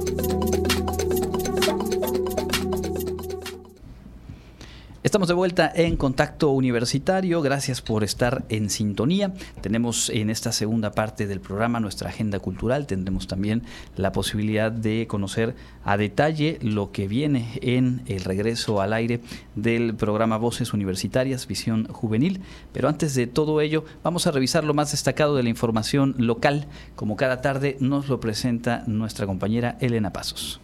[5.04, 7.42] Estamos de vuelta en Contacto Universitario.
[7.42, 9.34] Gracias por estar en sintonía.
[9.60, 12.88] Tenemos en esta segunda parte del programa nuestra agenda cultural.
[12.88, 13.64] Tendremos también
[13.98, 19.20] la posibilidad de conocer a detalle lo que viene en el regreso al aire
[19.56, 22.40] del programa Voces Universitarias, Visión Juvenil.
[22.72, 26.66] Pero antes de todo ello, vamos a revisar lo más destacado de la información local.
[26.96, 30.62] Como cada tarde nos lo presenta nuestra compañera Elena Pasos.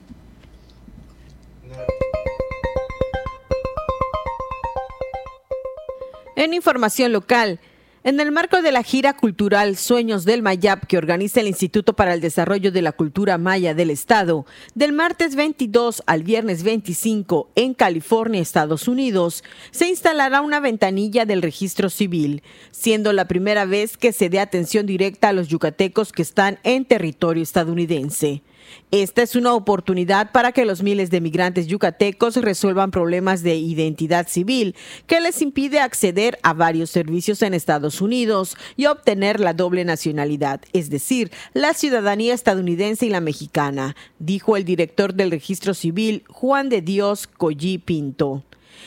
[6.39, 7.59] En información local,
[8.05, 12.13] en el marco de la gira cultural Sueños del Mayap que organiza el Instituto para
[12.13, 17.73] el Desarrollo de la Cultura Maya del Estado, del martes 22 al viernes 25 en
[17.73, 24.13] California, Estados Unidos, se instalará una ventanilla del registro civil, siendo la primera vez que
[24.13, 28.43] se dé atención directa a los yucatecos que están en territorio estadounidense.
[28.91, 34.27] Esta es una oportunidad para que los miles de migrantes yucatecos resuelvan problemas de identidad
[34.27, 34.75] civil
[35.07, 40.61] que les impide acceder a varios servicios en Estados Unidos y obtener la doble nacionalidad,
[40.73, 46.69] es decir, la ciudadanía estadounidense y la mexicana, dijo el director del registro civil, Juan
[46.69, 48.43] de Dios Collí Pinto.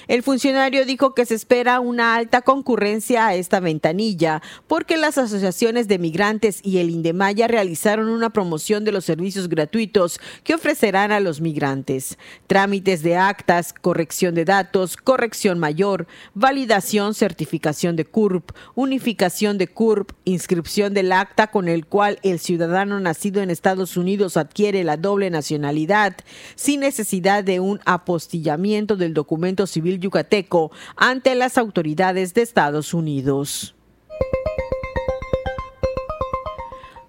[0.09, 5.89] El funcionario dijo que se espera una alta concurrencia a esta ventanilla porque las asociaciones
[5.89, 11.21] de migrantes y el Indemaya realizaron una promoción de los servicios gratuitos que ofrecerán a
[11.21, 12.19] los migrantes.
[12.47, 20.13] Trámites de actas, corrección de datos, corrección mayor, validación, certificación de CURP, unificación de CURP,
[20.25, 25.31] inscripción del acta con el cual el ciudadano nacido en Estados Unidos adquiere la doble
[25.31, 26.17] nacionalidad
[26.55, 33.75] sin necesidad de un apostillamiento del documento civil yucateco ante las autoridades de Estados Unidos.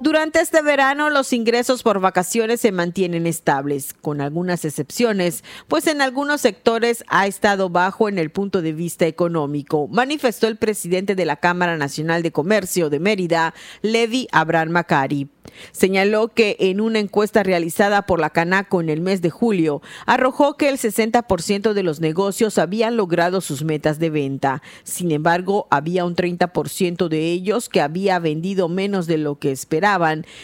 [0.04, 6.02] Durante este verano los ingresos por vacaciones se mantienen estables, con algunas excepciones, pues en
[6.02, 11.24] algunos sectores ha estado bajo en el punto de vista económico, manifestó el presidente de
[11.24, 15.30] la Cámara Nacional de Comercio de Mérida, Levi Abraham Macari.
[15.72, 20.58] Señaló que en una encuesta realizada por la Canaco en el mes de julio, arrojó
[20.58, 24.64] que el 60% de los negocios habían logrado sus metas de venta.
[24.84, 29.93] Sin embargo, había un 30% de ellos que había vendido menos de lo que esperaban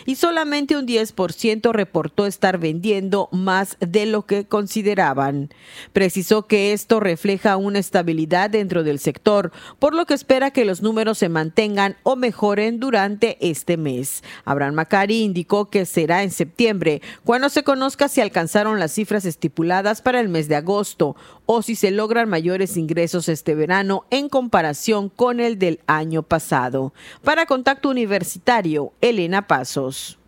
[0.06, 5.50] y solamente un 10% reportó estar vendiendo más de lo que consideraban.
[5.94, 10.82] Precisó que esto refleja una estabilidad dentro del sector, por lo que espera que los
[10.82, 14.24] números se mantengan o mejoren durante este mes.
[14.46, 20.02] Abraham Cari indicó que será en septiembre, cuando se conozca si alcanzaron las cifras estipuladas
[20.02, 25.10] para el mes de agosto o si se logran mayores ingresos este verano en comparación
[25.10, 26.94] con el del año pasado.
[27.24, 30.19] Para Contacto Universitario, Elena Pasos.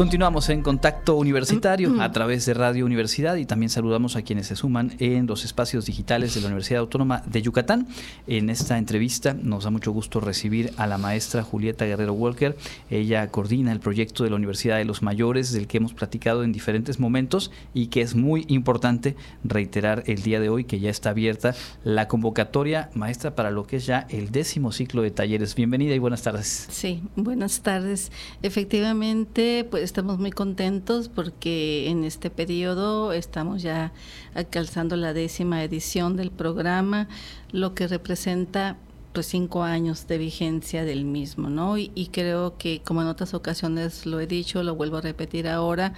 [0.00, 4.56] Continuamos en contacto universitario a través de Radio Universidad y también saludamos a quienes se
[4.56, 7.86] suman en los espacios digitales de la Universidad Autónoma de Yucatán.
[8.26, 12.56] En esta entrevista nos da mucho gusto recibir a la maestra Julieta Guerrero Walker.
[12.88, 16.52] Ella coordina el proyecto de la Universidad de los Mayores del que hemos platicado en
[16.52, 21.10] diferentes momentos y que es muy importante reiterar el día de hoy que ya está
[21.10, 25.54] abierta la convocatoria maestra para lo que es ya el décimo ciclo de talleres.
[25.54, 26.68] Bienvenida y buenas tardes.
[26.70, 28.10] Sí, buenas tardes.
[28.42, 33.92] Efectivamente, pues estamos muy contentos porque en este periodo estamos ya
[34.36, 37.08] alcanzando la décima edición del programa,
[37.50, 38.76] lo que representa
[39.12, 41.76] pues cinco años de vigencia del mismo, ¿no?
[41.76, 45.48] Y, y, creo que como en otras ocasiones lo he dicho, lo vuelvo a repetir
[45.48, 45.94] ahora,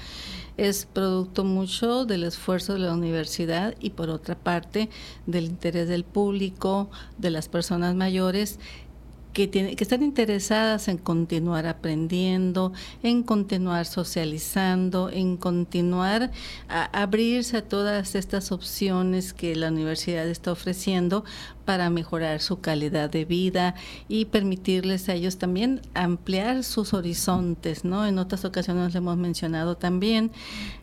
[0.56, 4.88] es producto mucho del esfuerzo de la universidad y por otra parte
[5.26, 8.58] del interés del público, de las personas mayores
[9.32, 16.30] que, tiene, que están interesadas en continuar aprendiendo, en continuar socializando, en continuar
[16.68, 21.24] a abrirse a todas estas opciones que la universidad está ofreciendo
[21.64, 23.74] para mejorar su calidad de vida
[24.08, 28.06] y permitirles a ellos también ampliar sus horizontes, ¿no?
[28.06, 30.30] En otras ocasiones lo hemos mencionado también,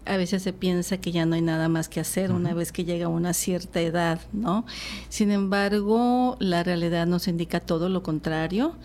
[0.06, 2.86] a veces se piensa que ya no hay nada más que hacer una vez que
[2.86, 4.66] llega a una cierta edad, ¿no?
[5.10, 8.76] Sin embargo, la realidad nos indica todo lo contrario.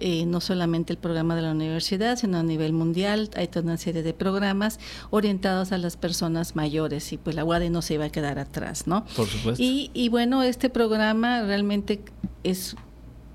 [0.00, 3.30] Eh, no solamente el programa de la universidad, sino a nivel mundial.
[3.34, 4.78] Hay toda una serie de programas
[5.10, 8.86] orientados a las personas mayores y pues la UADE no se iba a quedar atrás,
[8.86, 9.04] ¿no?
[9.16, 9.60] Por supuesto.
[9.60, 12.00] Y, y bueno, este programa realmente
[12.44, 12.76] es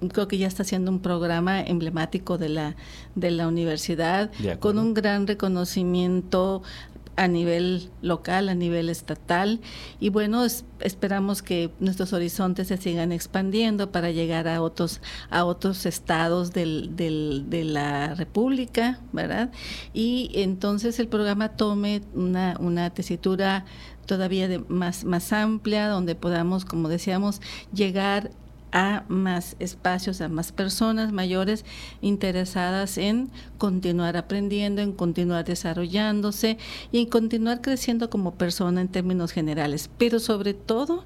[0.09, 2.75] creo que ya está siendo un programa emblemático de la
[3.15, 6.61] de la universidad con un gran reconocimiento
[7.15, 9.61] a nivel local, a nivel estatal
[9.99, 10.45] y bueno,
[10.79, 16.95] esperamos que nuestros horizontes se sigan expandiendo para llegar a otros a otros estados del,
[16.95, 19.51] del, de la República, ¿verdad?
[19.93, 23.65] Y entonces el programa tome una, una tesitura
[24.05, 27.41] todavía de más, más amplia, donde podamos, como decíamos,
[27.73, 28.31] llegar
[28.73, 31.63] a más espacios, a más personas mayores
[32.01, 36.57] interesadas en continuar aprendiendo, en continuar desarrollándose
[36.91, 39.89] y en continuar creciendo como persona en términos generales.
[39.97, 41.05] Pero sobre todo,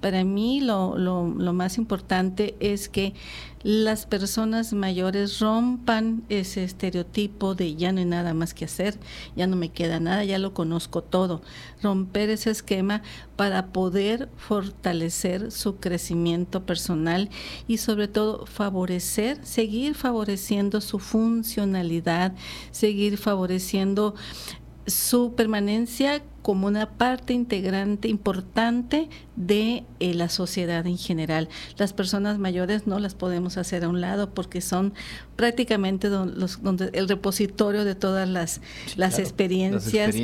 [0.00, 3.14] para mí lo, lo, lo, más importante es que
[3.62, 8.98] las personas mayores rompan ese estereotipo de ya no hay nada más que hacer,
[9.36, 11.42] ya no me queda nada, ya lo conozco todo.
[11.82, 13.02] Romper ese esquema
[13.36, 17.28] para poder fortalecer su crecimiento personal
[17.68, 22.32] y sobre todo favorecer, seguir favoreciendo su funcionalidad,
[22.70, 24.14] seguir favoreciendo
[24.86, 31.48] su permanencia como una parte integrante importante de eh, la sociedad en general.
[31.76, 34.94] Las personas mayores no las podemos hacer a un lado porque son
[35.36, 38.60] prácticamente los, donde el repositorio de todas las,
[38.96, 40.16] las, experiencias,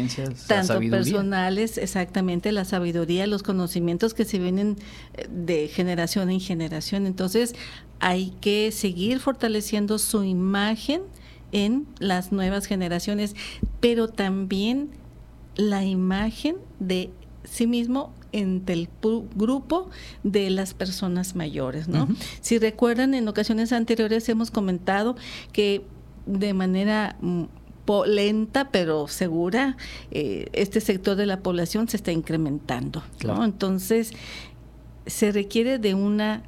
[0.47, 4.77] tanto personales, exactamente, la sabiduría, los conocimientos que se vienen
[5.15, 7.07] eh, de generación en generación.
[7.07, 7.55] Entonces,
[8.01, 11.03] hay que seguir fortaleciendo su imagen
[11.57, 13.35] en las nuevas generaciones,
[13.81, 14.91] pero también
[15.57, 17.11] la imagen de
[17.45, 18.89] sí mismo entre el
[19.35, 19.89] grupo
[20.23, 22.09] de las personas mayores, ¿no?
[22.43, 25.17] Si recuerdan, en ocasiones anteriores hemos comentado
[25.53, 25.83] que
[26.27, 27.45] de manera mm,
[28.05, 29.79] lenta pero segura,
[30.11, 33.43] eh, este sector de la población se está incrementando, ¿no?
[33.45, 34.13] Entonces,
[35.07, 36.43] se requiere de una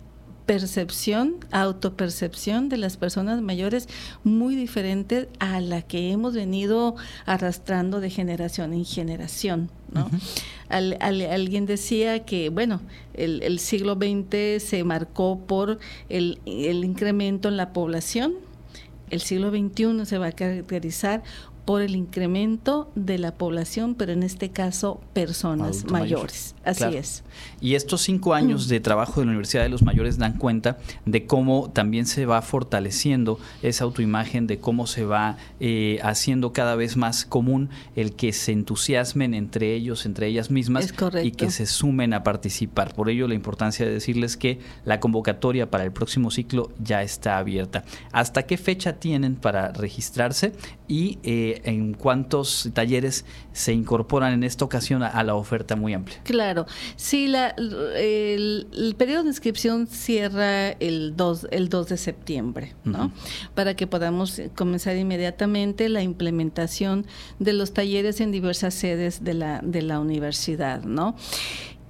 [0.48, 3.86] percepción, autopercepción de las personas mayores
[4.24, 6.96] muy diferente a la que hemos venido
[7.26, 9.70] arrastrando de generación en generación.
[9.92, 10.10] ¿no?
[10.70, 12.80] alguien decía que, bueno,
[13.12, 15.78] el, siglo XX se marcó por
[16.08, 18.32] el, el incremento en la población,
[19.10, 21.22] el siglo XXI se va a caracterizar
[21.68, 26.54] por el incremento de la población, pero en este caso personas mayores.
[26.64, 27.24] Así es.
[27.60, 31.26] Y estos cinco años de trabajo de la Universidad de los Mayores dan cuenta de
[31.26, 36.96] cómo también se va fortaleciendo esa autoimagen, de cómo se va eh, haciendo cada vez
[36.96, 42.14] más común el que se entusiasmen entre ellos, entre ellas mismas y que se sumen
[42.14, 42.94] a participar.
[42.94, 47.36] Por ello la importancia de decirles que la convocatoria para el próximo ciclo ya está
[47.36, 47.84] abierta.
[48.10, 50.54] ¿Hasta qué fecha tienen para registrarse?
[50.88, 56.18] Y eh, en cuántos talleres se incorporan en esta ocasión a, la oferta muy amplia.
[56.24, 56.66] Claro,
[56.96, 57.48] sí, la,
[57.96, 63.12] el, periodo de inscripción cierra el 2, el 2 de septiembre, ¿no?
[63.54, 67.06] Para que podamos comenzar inmediatamente la implementación
[67.38, 71.14] de los talleres en diversas sedes de la, de la universidad, ¿no?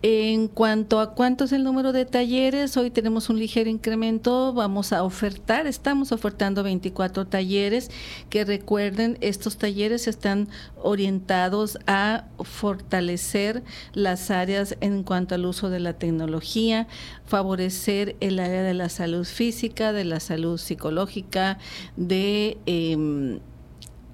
[0.01, 4.92] En cuanto a cuánto es el número de talleres, hoy tenemos un ligero incremento, vamos
[4.92, 7.90] a ofertar, estamos ofertando 24 talleres,
[8.30, 10.46] que recuerden, estos talleres están
[10.80, 16.86] orientados a fortalecer las áreas en cuanto al uso de la tecnología,
[17.26, 21.59] favorecer el área de la salud física, de la salud psicológica,
[21.96, 22.57] de...
[22.66, 23.40] Eh,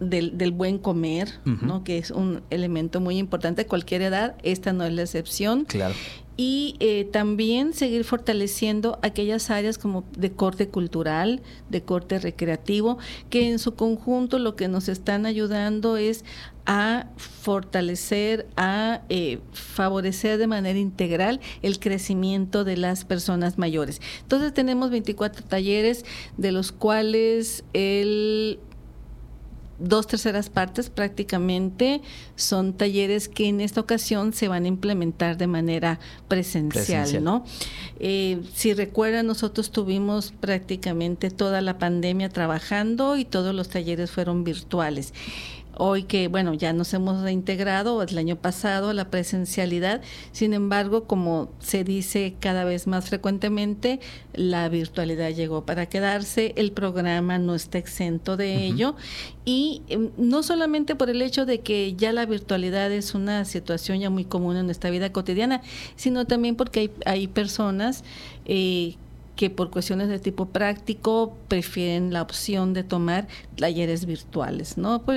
[0.01, 1.85] del, del buen comer, ¿no?
[1.85, 5.65] que es un elemento muy importante a cualquier edad, esta no es la excepción.
[5.65, 5.95] Claro.
[6.37, 12.99] Y eh, también seguir fortaleciendo aquellas áreas como de corte cultural, de corte recreativo,
[13.31, 16.25] que en su conjunto lo que nos están ayudando es
[16.67, 24.01] a fortalecer, a eh, favorecer de manera integral el crecimiento de las personas mayores.
[24.23, 26.05] Entonces tenemos 24 talleres,
[26.37, 28.59] de los cuales el
[29.79, 32.03] dos terceras partes prácticamente
[32.37, 37.45] son talleres que en esta ocasión se van a implementar de manera presencial, ¿no?
[37.99, 44.45] Eh, si recuerdan, nosotros tuvimos prácticamente toda la pandemia trabajando y todos los talleres fueron
[44.45, 45.13] virtuales
[45.77, 50.03] hoy que, bueno, ya nos hemos reintegrado el año pasado a la presencialidad,
[50.33, 54.01] sin embargo, como se dice cada vez más frecuentemente,
[54.33, 58.97] la virtualidad llegó para quedarse, el programa no está exento de ello.
[59.45, 64.01] Y em, no solamente por el hecho de que ya la virtualidad es una situación
[64.01, 65.63] ya muy común en nuestra vida cotidiana,
[65.97, 68.05] sino también porque hay, hay personas
[68.47, 68.97] eh,
[69.37, 73.27] que por cuestiones de tipo práctico prefieren la opción de tomar
[73.57, 75.03] talleres virtuales, ¿no?
[75.03, 75.17] Por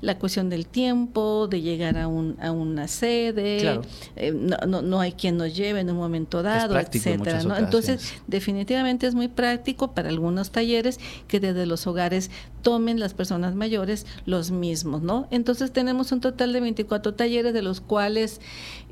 [0.00, 3.80] la cuestión del tiempo, de llegar a, un, a una sede,
[4.16, 7.56] eh, no, no, hay quien nos lleve en un momento dado, etcétera, ¿no?
[7.56, 12.30] Entonces, definitivamente es muy práctico para algunos talleres que desde los hogares
[12.62, 15.28] tomen las personas mayores los mismos, ¿no?
[15.30, 18.40] Entonces tenemos un total de 24 talleres, de los cuales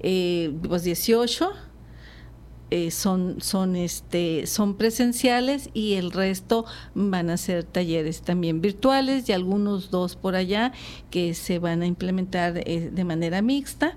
[0.01, 1.53] eh, pues 18
[2.71, 6.65] eh, son, son, este, son presenciales y el resto
[6.95, 10.73] van a ser talleres también virtuales y algunos dos por allá
[11.11, 13.97] que se van a implementar eh, de manera mixta.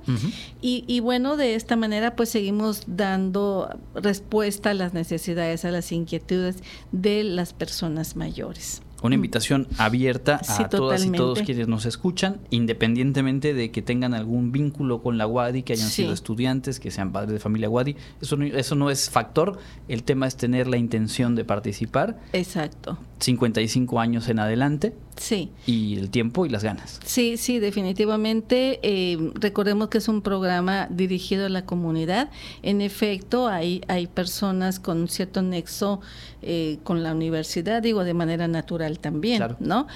[0.62, 5.92] y, y, bueno, de esta manera pues seguimos dando respuesta a las necesidades, a las
[5.92, 6.58] inquietudes
[6.92, 8.84] de las personas mayores.
[9.02, 9.20] Una mm.
[9.20, 15.02] invitación abierta a todas y todos quienes nos escuchan, independientemente de que tengan algún vínculo
[15.02, 17.96] con la WADI, que hayan sido estudiantes, que sean padres de familia WADI.
[18.22, 19.58] Eso no, eso no es factor.
[19.88, 22.20] El tema es tener la intención de participar.
[22.34, 22.98] Exacto.
[23.20, 24.94] 55 años en adelante.
[25.20, 25.52] Sí.
[25.66, 27.00] Y el tiempo y las ganas.
[27.04, 28.80] Sí, sí, definitivamente.
[28.84, 32.32] Eh, recordemos que es un programa dirigido a la comunidad.
[32.64, 36.00] En efecto, hay, hay personas con cierto nexo
[36.42, 39.88] eh, con la universidad, digo, de manera natural también, ¿no?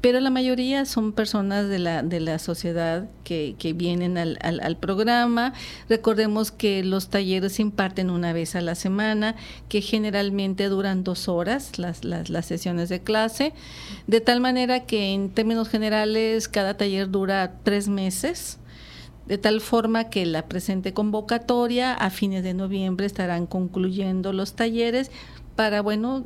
[0.00, 4.76] Pero la mayoría son personas de la, de la sociedad que, que vienen al, al,
[4.76, 5.52] programa.
[5.88, 9.36] Recordemos que los talleres se imparten una vez a la semana,
[9.68, 13.52] que generalmente duran dos horas las, las, las sesiones de clase,
[14.06, 18.58] de tal manera que en términos generales cada taller dura tres meses
[19.26, 25.12] de tal forma que la presente convocatoria a fines de noviembre estarán concluyendo los talleres
[25.54, 26.24] para, bueno,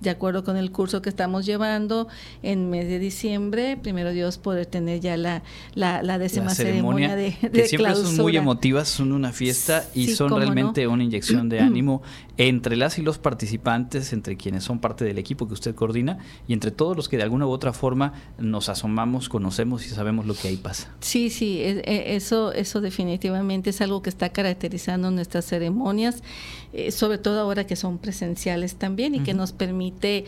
[0.00, 2.08] de acuerdo con el curso que estamos llevando
[2.42, 5.42] en mes de diciembre, primero Dios poder tener ya la,
[5.74, 10.36] la, décima ceremonia, de, de, que siempre son muy emotivas, son una fiesta y son
[10.36, 12.02] realmente una inyección de ánimo
[12.38, 16.52] entre las y los participantes, entre quienes son parte del equipo que usted coordina y
[16.52, 20.34] entre todos los que de alguna u otra forma nos asomamos, conocemos y sabemos lo
[20.34, 20.94] que ahí pasa.
[21.00, 26.22] Sí, sí, e, e, eso, eso definitivamente es algo que está caracterizando nuestras ceremonias,
[26.72, 30.24] eh, sobre todo ahora que son presenciales también y que nos permite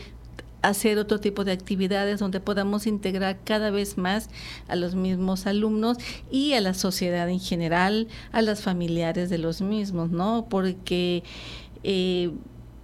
[0.61, 4.29] hacer otro tipo de actividades donde podamos integrar cada vez más
[4.67, 5.97] a los mismos alumnos
[6.31, 10.47] y a la sociedad en general, a las familiares de los mismos, ¿no?
[10.49, 11.23] Porque
[11.83, 12.31] eh,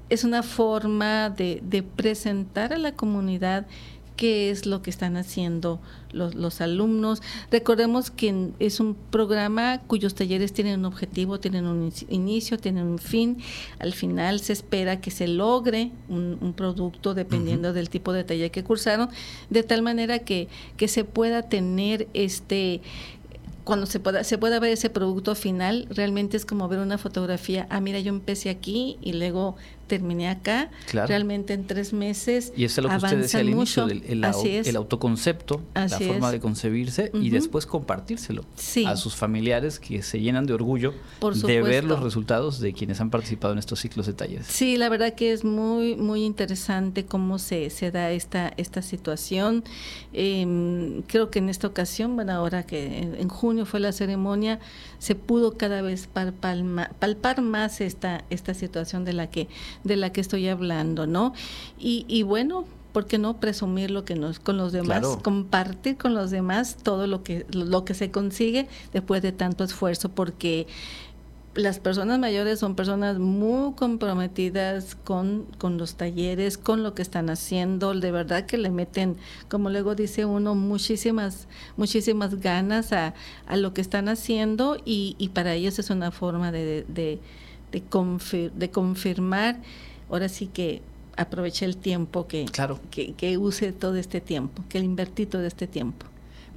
[0.10, 3.66] es una forma de, presentar a la comunidad
[4.16, 5.82] qué es lo que están haciendo
[6.14, 7.22] los, alumnos.
[7.52, 13.00] Recordemos que es un programa cuyos talleres tienen un objetivo, tienen un inicio, tienen un
[13.00, 13.40] fin.
[13.80, 18.64] Al final se espera que se logre un, producto dependiendo del tipo de taller que
[18.64, 19.10] cursaron,
[19.50, 22.82] de tal manera que, que se pueda tener este
[23.66, 27.68] cuando se pueda, se pueda ver ese producto final, realmente es como ver una fotografía,
[27.70, 29.58] ah, mira, yo empecé aquí y luego
[29.88, 32.54] terminé acá, realmente en tres meses.
[32.56, 36.32] Y eso es lo que usted decía al inicio, del, el, el, autoconcepto, la forma
[36.32, 38.44] de concebirse y después compartírselo
[38.86, 40.94] a sus familiares que se llenan de orgullo
[41.46, 44.48] de ver los resultados de quienes han participado en estos ciclos de talleres.
[44.48, 49.64] Sí, la verdad que es muy, muy interesante cómo se, se da esta, esta situación.
[50.14, 54.60] Em, creo que en esta ocasión, bueno, ahora que en junio fue la ceremonia,
[55.00, 59.48] se pudo cada vez palpar, más esta, esta situación de la que
[59.84, 61.34] de la que estoy hablando, ¿no?
[61.78, 66.14] Y, y bueno, ¿por qué no presumir lo que nos con los demás, compartir con
[66.14, 70.68] los demás todo lo que lo que se consigue después de tanto esfuerzo porque
[71.56, 77.30] las personas mayores son personas muy comprometidas con, con, los talleres, con lo que están
[77.30, 79.16] haciendo, de verdad que le meten,
[79.48, 81.48] como luego dice uno, muchísimas,
[81.78, 83.14] muchísimas ganas a,
[83.48, 87.20] a lo que están haciendo y, y, para ellos es una forma de, de,
[87.82, 89.58] de, de confirmar,
[90.10, 90.82] ahora sí que
[91.18, 92.46] aproveché el tiempo que,
[92.92, 96.06] que, que use todo este tiempo, que le invertí todo este tiempo.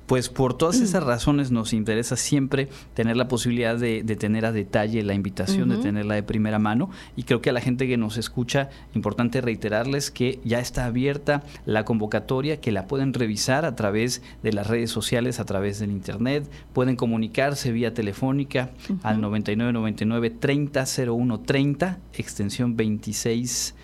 [0.08, 5.02] Pues por todas esas razones nos interesa siempre tener la posibilidad de, tener a detalle
[5.02, 6.88] la invitación, de tenerla de primera mano.
[7.14, 11.42] Y creo que a la gente que nos escucha, importante reiterarles que ya está abierta
[11.66, 15.90] la convocatoria, que la pueden revisar a través de las redes sociales, a través del
[15.90, 18.70] internet, pueden comunicarse vía telefónica
[19.02, 23.74] al 9999 300130, 30, extensión 26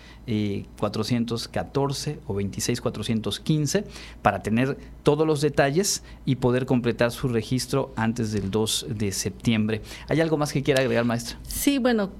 [0.77, 3.83] 414 eh, o 26415
[4.21, 9.81] para tener todos los detalles y poder completar su registro antes del 2 de septiembre.
[10.07, 11.37] ¿Hay algo más que quiera agregar, maestra?
[11.47, 12.11] Sí, bueno,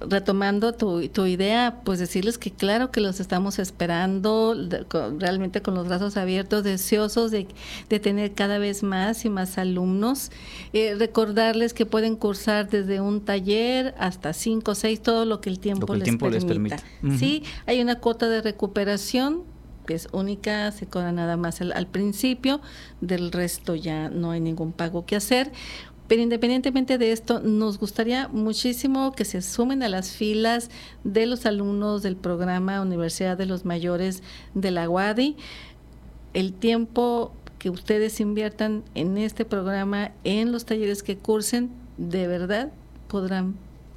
[0.00, 4.54] retomando tu, tu, idea, pues decirles que claro que los estamos esperando
[5.18, 7.46] realmente con los brazos abiertos, deseosos de,
[7.88, 10.30] de tener cada vez más y más alumnos.
[10.72, 15.50] Eh, recordarles que pueden cursar desde un taller hasta cinco o seis, todo lo que
[15.50, 16.78] el tiempo, les, permita.
[17.18, 19.42] Sí, hay una cuota de recuperación
[19.86, 22.60] que es única, se cobra nada más al principio,
[23.00, 25.50] del resto ya no hay ningún pago que hacer.
[26.10, 30.68] Pero independientemente de esto, nos gustaría muchísimo que se sumen a las filas
[31.04, 35.36] de los alumnos del programa Universidad de los Mayores de la UADI.
[36.34, 37.30] El tiempo
[37.60, 42.72] que ustedes inviertan en este programa, en los talleres que cursen, de verdad
[43.06, 43.54] podrán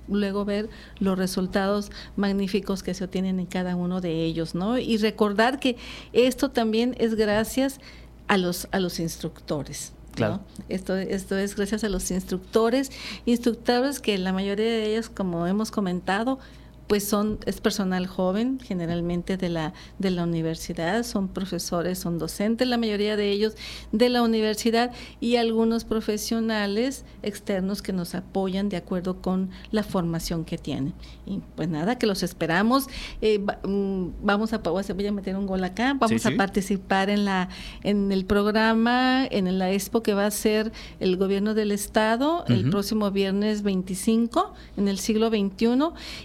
[0.07, 4.77] luego ver los resultados magníficos que se obtienen en cada uno de ellos, ¿no?
[4.77, 5.77] Y recordar que
[6.11, 7.79] esto también es gracias
[8.27, 9.93] a los a los instructores.
[10.15, 10.41] Claro.
[10.69, 12.91] Esto, esto es gracias a los instructores,
[13.25, 16.39] instructores que la mayoría de ellos, como hemos comentado,
[16.87, 22.67] pues son es personal joven generalmente de la de la universidad son profesores son docentes
[22.67, 23.55] la mayoría de ellos
[23.91, 30.45] de la universidad y algunos profesionales externos que nos apoyan de acuerdo con la formación
[30.45, 30.93] que tienen.
[31.25, 32.87] Y pues nada que los esperamos.
[33.21, 35.95] Eh, mm, vamos a voy a meter un gol acá.
[35.99, 37.49] Vamos a participar en la
[37.83, 42.69] en el programa en la expo que va a ser el gobierno del estado el
[42.69, 45.67] próximo viernes 25 en el siglo XXI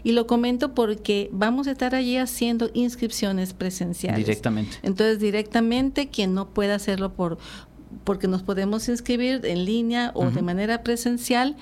[0.02, 0.26] y lo
[0.56, 4.18] porque vamos a estar allí haciendo inscripciones presenciales.
[4.18, 4.76] Directamente.
[4.82, 7.38] Entonces, directamente, quien no pueda hacerlo por
[8.04, 11.56] porque nos podemos inscribir en línea o de manera presencial,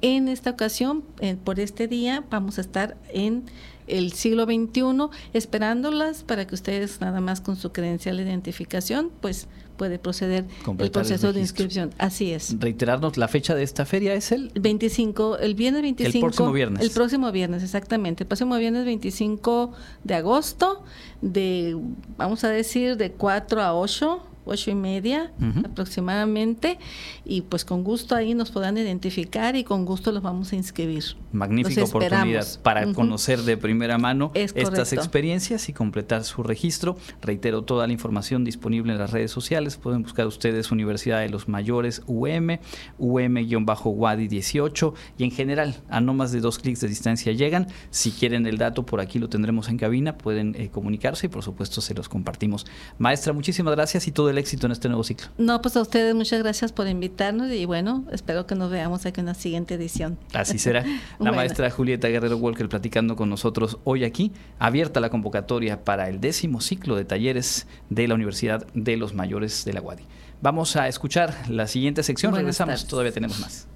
[0.00, 3.44] en esta ocasión, eh, por este día, vamos a estar en
[3.86, 9.48] el siglo XXI esperándolas para que ustedes nada más con su credencial de identificación, pues
[9.78, 10.44] puede proceder
[10.78, 11.94] el proceso de inscripción.
[11.96, 12.54] Así es.
[12.60, 16.16] Reiterarnos, la fecha de esta feria es el 25, el viernes 25.
[16.16, 16.82] El próximo viernes.
[16.82, 18.24] El próximo viernes, exactamente.
[18.24, 19.72] El próximo viernes 25
[20.04, 20.84] de agosto,
[21.22, 21.78] de,
[22.18, 25.32] vamos a decir, de 4 a 8 ocho y media
[25.64, 26.78] aproximadamente
[27.24, 31.04] y pues con gusto ahí nos podrán identificar y con gusto los vamos a inscribir.
[31.32, 36.96] Magnífica oportunidad para conocer de primera mano estas experiencias y completar su registro.
[37.20, 39.76] Reitero, toda la información disponible en las redes sociales.
[39.76, 42.58] Pueden buscar ustedes Universidad de los Mayores UM,
[42.98, 47.68] UM-WADI 18 y en general a no más de dos clics de distancia llegan.
[47.90, 51.42] Si quieren el dato, por aquí lo tendremos en cabina, pueden eh, comunicarse y por
[51.42, 52.66] supuesto se los compartimos.
[52.98, 55.28] Maestra, muchísimas gracias y todo el éxito en este nuevo ciclo.
[55.36, 59.20] No, pues a ustedes muchas gracias por invitarnos y bueno, espero que nos veamos aquí
[59.20, 60.18] en la siguiente edición.
[60.32, 60.84] Así será.
[61.18, 66.20] La maestra Julieta Guerrero Walker platicando con nosotros hoy aquí, abierta la convocatoria para el
[66.20, 70.04] décimo ciclo de talleres de la Universidad de los Mayores de la UADI.
[70.40, 73.66] Vamos a escuchar la siguiente sección, regresamos, todavía tenemos más.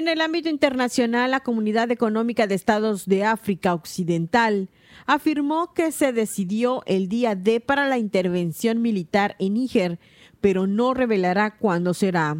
[0.00, 4.70] En el ámbito internacional, la Comunidad Económica de Estados de África Occidental
[5.04, 9.98] afirmó que se decidió el día D para la intervención militar en Níger,
[10.40, 12.38] pero no revelará cuándo será.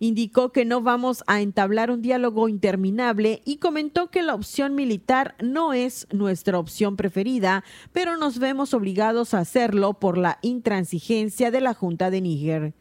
[0.00, 5.34] Indicó que no vamos a entablar un diálogo interminable y comentó que la opción militar
[5.42, 11.62] no es nuestra opción preferida, pero nos vemos obligados a hacerlo por la intransigencia de
[11.62, 12.74] la Junta de Níger.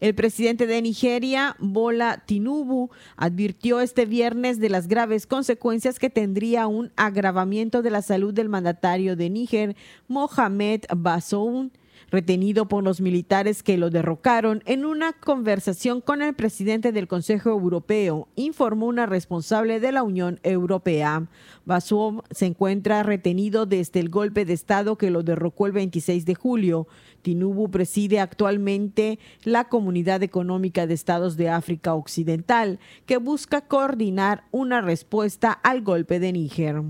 [0.00, 6.66] El presidente de Nigeria, Bola Tinubu, advirtió este viernes de las graves consecuencias que tendría
[6.66, 9.76] un agravamiento de la salud del mandatario de Níger,
[10.08, 11.70] Mohamed Bazoum,
[12.12, 17.48] retenido por los militares que lo derrocaron en una conversación con el presidente del Consejo
[17.48, 21.26] Europeo, informó una responsable de la Unión Europea.
[21.64, 26.34] Bazoum se encuentra retenido desde el golpe de Estado que lo derrocó el 26 de
[26.34, 26.86] julio.
[27.22, 34.82] Tinubu preside actualmente la Comunidad Económica de Estados de África Occidental, que busca coordinar una
[34.82, 36.82] respuesta al golpe de Níger.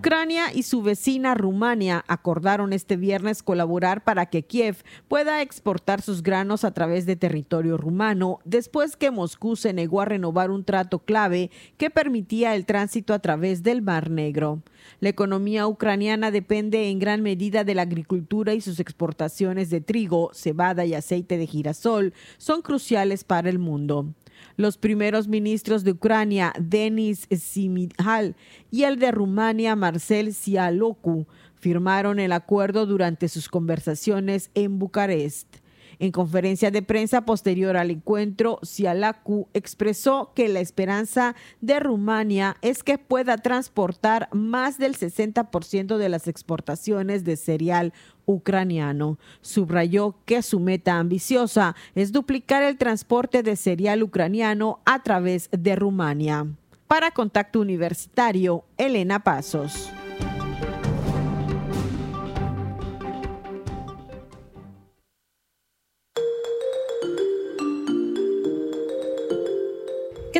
[0.00, 4.78] Ucrania y su vecina Rumania acordaron este viernes colaborar para que Kiev
[5.08, 10.06] pueda exportar sus granos a través de territorio rumano, después que Moscú se negó a
[10.06, 14.62] renovar un trato clave que permitía el tránsito a través del Mar Negro.
[15.00, 20.30] La economía ucraniana depende en gran medida de la agricultura y sus exportaciones de trigo,
[20.32, 24.14] cebada y aceite de girasol son cruciales para el mundo.
[24.56, 28.36] Los primeros ministros de Ucrania, Denis Simihal,
[28.70, 35.59] y el de Rumania, Marcel Cialocu, firmaron el acuerdo durante sus conversaciones en Bucarest.
[36.00, 42.82] En conferencia de prensa posterior al encuentro, Sialacu expresó que la esperanza de Rumania es
[42.82, 47.92] que pueda transportar más del 60% de las exportaciones de cereal
[48.24, 49.18] ucraniano.
[49.42, 55.76] Subrayó que su meta ambiciosa es duplicar el transporte de cereal ucraniano a través de
[55.76, 56.46] Rumania.
[56.86, 59.92] Para Contacto Universitario, Elena Pasos.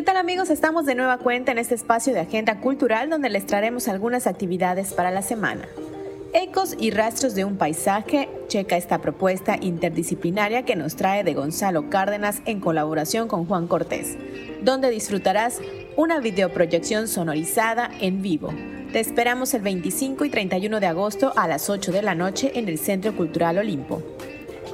[0.01, 0.49] ¿Qué tal amigos?
[0.49, 4.95] Estamos de nueva cuenta en este espacio de agenda cultural donde les traeremos algunas actividades
[4.95, 5.67] para la semana.
[6.33, 11.91] Ecos y rastros de un paisaje, checa esta propuesta interdisciplinaria que nos trae de Gonzalo
[11.91, 14.17] Cárdenas en colaboración con Juan Cortés,
[14.63, 15.61] donde disfrutarás
[15.95, 18.51] una videoproyección sonorizada en vivo.
[18.91, 22.69] Te esperamos el 25 y 31 de agosto a las 8 de la noche en
[22.69, 24.01] el Centro Cultural Olimpo.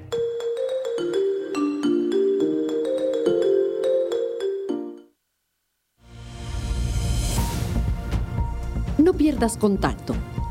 [8.98, 10.16] No pierdas contacto.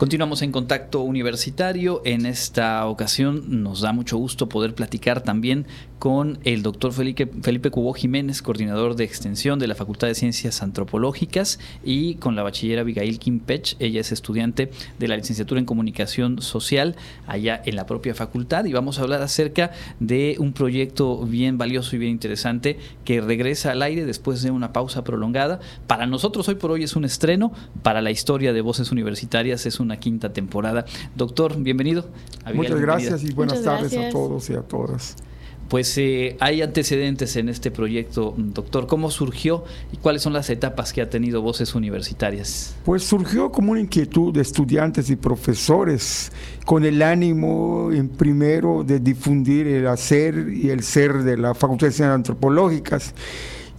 [0.00, 2.00] Continuamos en contacto universitario.
[2.06, 5.66] En esta ocasión nos da mucho gusto poder platicar también
[5.98, 10.62] con el doctor Felipe, Felipe Cubó Jiménez, coordinador de extensión de la Facultad de Ciencias
[10.62, 13.76] Antropológicas, y con la bachillera Abigail Kimpech.
[13.78, 16.96] Ella es estudiante de la licenciatura en Comunicación Social
[17.26, 18.64] allá en la propia facultad.
[18.64, 23.72] Y vamos a hablar acerca de un proyecto bien valioso y bien interesante que regresa
[23.72, 25.60] al aire después de una pausa prolongada.
[25.86, 29.78] Para nosotros hoy por hoy es un estreno, para la historia de Voces Universitarias es
[29.90, 30.84] una quinta temporada.
[31.16, 32.06] Doctor, bienvenido.
[32.44, 35.16] Abigail, Muchas gracias y buenas tardes a todos y a todas.
[35.68, 38.86] Pues eh, hay antecedentes en este proyecto, doctor.
[38.86, 42.76] ¿Cómo surgió y cuáles son las etapas que ha tenido Voces Universitarias?
[42.84, 46.32] Pues surgió como una inquietud de estudiantes y profesores
[46.64, 51.88] con el ánimo, en primero, de difundir el hacer y el ser de la Facultad
[51.88, 53.14] de Ciencias Antropológicas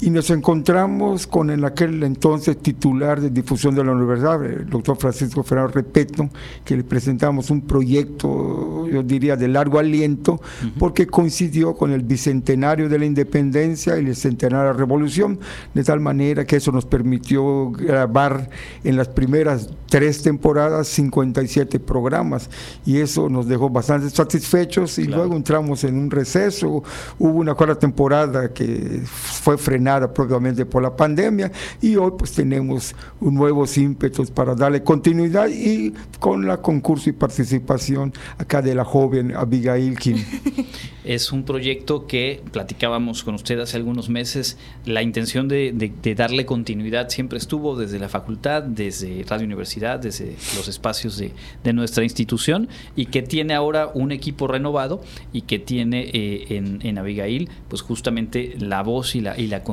[0.01, 4.97] y nos encontramos con el aquel entonces titular de difusión de la universidad, el doctor
[4.97, 6.27] Francisco Fernando Repeto,
[6.65, 10.41] que le presentamos un proyecto, yo diría, de largo aliento,
[10.79, 15.39] porque coincidió con el bicentenario de la independencia y el centenario de la revolución,
[15.75, 18.49] de tal manera que eso nos permitió grabar
[18.83, 22.49] en las primeras tres temporadas 57 programas
[22.85, 26.83] y eso nos dejó bastante satisfechos y luego entramos en un receso,
[27.19, 32.95] hubo una cuarta temporada que fue frenada propiamente por la pandemia y hoy pues tenemos
[33.19, 39.35] nuevos ímpetus para darle continuidad y con la concurso y participación acá de la joven
[39.35, 40.17] Abigail Kim.
[41.03, 47.09] Es un proyecto que platicábamos con usted hace algunos meses, la intención de, darle continuidad
[47.09, 51.33] siempre estuvo desde la facultad, desde Radio Universidad, desde los espacios de,
[51.73, 55.01] nuestra institución y que tiene ahora un equipo renovado
[55.33, 59.63] y que tiene eh, en, en, Abigail pues justamente la voz y la, y la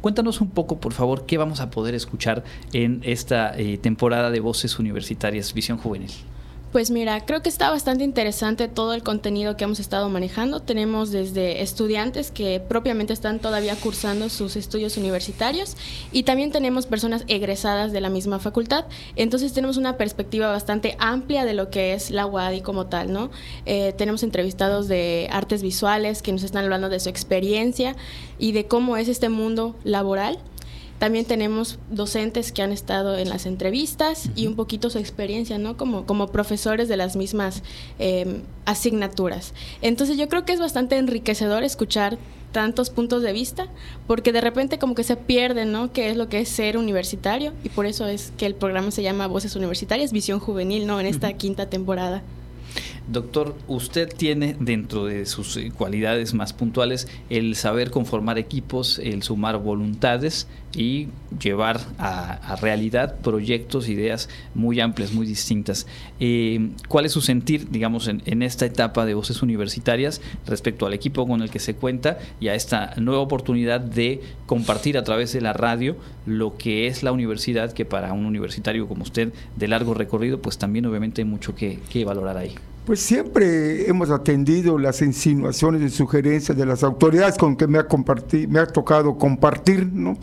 [0.00, 4.40] Cuéntanos un poco, por favor, qué vamos a poder escuchar en esta eh, temporada de
[4.40, 6.10] Voces Universitarias Visión Juvenil.
[6.76, 10.60] Pues mira, creo que está bastante interesante todo el contenido que hemos estado manejando.
[10.60, 15.74] Tenemos desde estudiantes que propiamente están todavía cursando sus estudios universitarios
[16.12, 18.84] y también tenemos personas egresadas de la misma facultad.
[19.14, 23.30] Entonces tenemos una perspectiva bastante amplia de lo que es la UADI como tal, ¿no?
[23.64, 27.96] Eh, tenemos entrevistados de artes visuales que nos están hablando de su experiencia
[28.38, 30.38] y de cómo es este mundo laboral.
[30.98, 35.76] También tenemos docentes que han estado en las entrevistas y un poquito su experiencia, ¿no?
[35.76, 37.62] Como, como profesores de las mismas
[37.98, 39.52] em, asignaturas.
[39.82, 42.18] Entonces yo creo que es bastante enriquecedor escuchar
[42.52, 43.68] tantos puntos de vista,
[44.06, 45.92] porque de repente como que se pierde, ¿no?
[45.92, 47.52] ¿Qué es lo que es ser universitario?
[47.64, 50.98] Y por eso es que el programa se llama Voces Universitarias, Visión Juvenil, ¿no?
[50.98, 52.22] En esta quinta temporada.
[53.08, 59.22] Doctor, usted tiene dentro de sus eh, cualidades más puntuales el saber conformar equipos, el
[59.22, 61.08] sumar voluntades y
[61.40, 65.86] llevar a, realidad proyectos, ideas muy amplias, muy distintas.
[66.20, 71.26] Eh, ¿Cuál es su sentir, digamos, en, esta etapa de voces universitarias respecto al equipo
[71.26, 75.40] con el que se cuenta y a esta nueva oportunidad de compartir a través de
[75.40, 75.96] la radio
[76.26, 80.58] lo que es la universidad, que para un universitario como usted de largo recorrido, pues
[80.58, 82.54] también obviamente hay mucho que valorar ahí?
[82.86, 87.86] Pues siempre hemos atendido las insinuaciones y sugerencias de las autoridades con que me ha,
[88.48, 90.16] me ha tocado compartir, ¿no?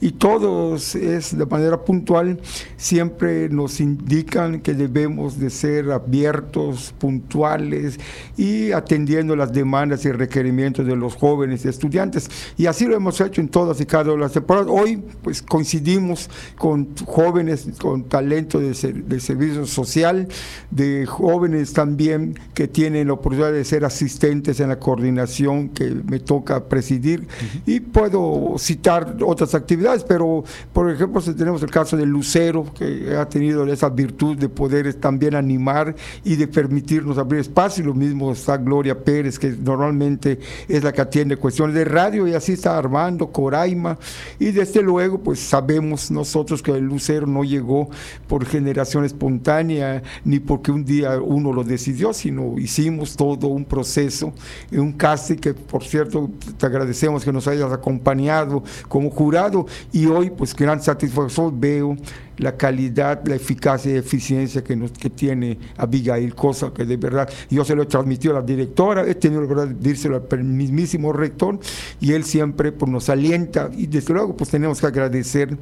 [0.00, 2.40] Y todos es de manera puntual,
[2.76, 8.00] siempre nos indican que debemos de ser abiertos, puntuales
[8.36, 12.30] y atendiendo las demandas y requerimientos de los jóvenes y estudiantes.
[12.56, 14.68] Y así lo hemos hecho en todas y cada una de las temporadas.
[14.70, 20.28] Hoy, pues coincidimos con jóvenes con talento de, de servicio social,
[20.70, 26.20] de jóvenes también que tienen la oportunidad de ser asistentes en la coordinación que me
[26.20, 27.26] toca presidir
[27.66, 33.16] y puedo citar otras actividades, pero por ejemplo si tenemos el caso de Lucero que
[33.16, 37.94] ha tenido esa virtud de poder también animar y de permitirnos abrir espacio, y lo
[37.94, 40.38] mismo está Gloria Pérez que normalmente
[40.68, 43.98] es la que atiende cuestiones de radio y así está Armando, Coraima
[44.38, 47.90] y desde luego pues sabemos nosotros que el Lucero no llegó
[48.28, 54.32] por generación espontánea ni porque un día uno lo decidió sino hicimos todo un proceso,
[54.72, 60.30] un casting que por cierto te agradecemos que nos hayas acompañado como jurado y hoy
[60.30, 61.96] pues gran satisfacción veo
[62.40, 67.28] la calidad, la eficacia y eficiencia que, nos, que tiene Abigail, cosa que de verdad
[67.50, 70.44] yo se lo he transmitido a la directora, he tenido la verdad de dírselo al
[70.44, 71.58] mismísimo rector
[72.00, 75.56] y él siempre pues, nos alienta y desde luego pues tenemos que agradecer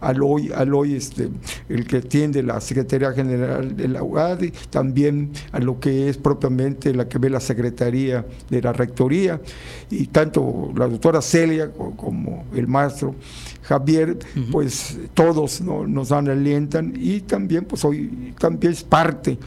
[0.00, 1.28] al hoy, al hoy este,
[1.68, 6.92] el que atiende la Secretaría General de la UADI, también a lo que es propiamente
[6.92, 9.40] la que ve la Secretaría de la Rectoría
[9.88, 13.14] y tanto la doctora Celia como el maestro
[13.64, 14.18] Javier,
[14.52, 19.38] pues todos nos dan, alientan y también pues hoy también es parte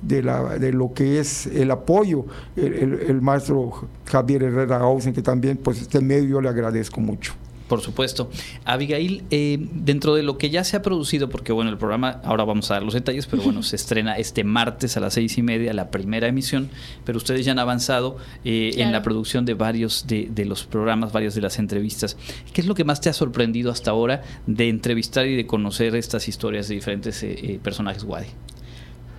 [0.00, 2.24] de, la, de lo que es el apoyo,
[2.56, 7.34] el, maestro Javier Herrera Gausen, que también pues este medio le agradezco mucho.
[7.68, 8.30] Por supuesto.
[8.64, 12.44] Abigail, eh, dentro de lo que ya se ha producido, porque bueno, el programa, ahora
[12.44, 15.42] vamos a dar los detalles, pero bueno, se estrena este martes a las seis y
[15.42, 16.70] media la primera emisión,
[17.04, 21.34] pero ustedes ya han avanzado eh, en la producción de varios de, los programas, varias
[21.34, 22.16] de las entrevistas.
[22.52, 25.96] ¿Qué es lo que más te ha sorprendido hasta ahora de entrevistar y de conocer
[25.96, 28.28] estas historias de diferentes eh, personajes Wadi?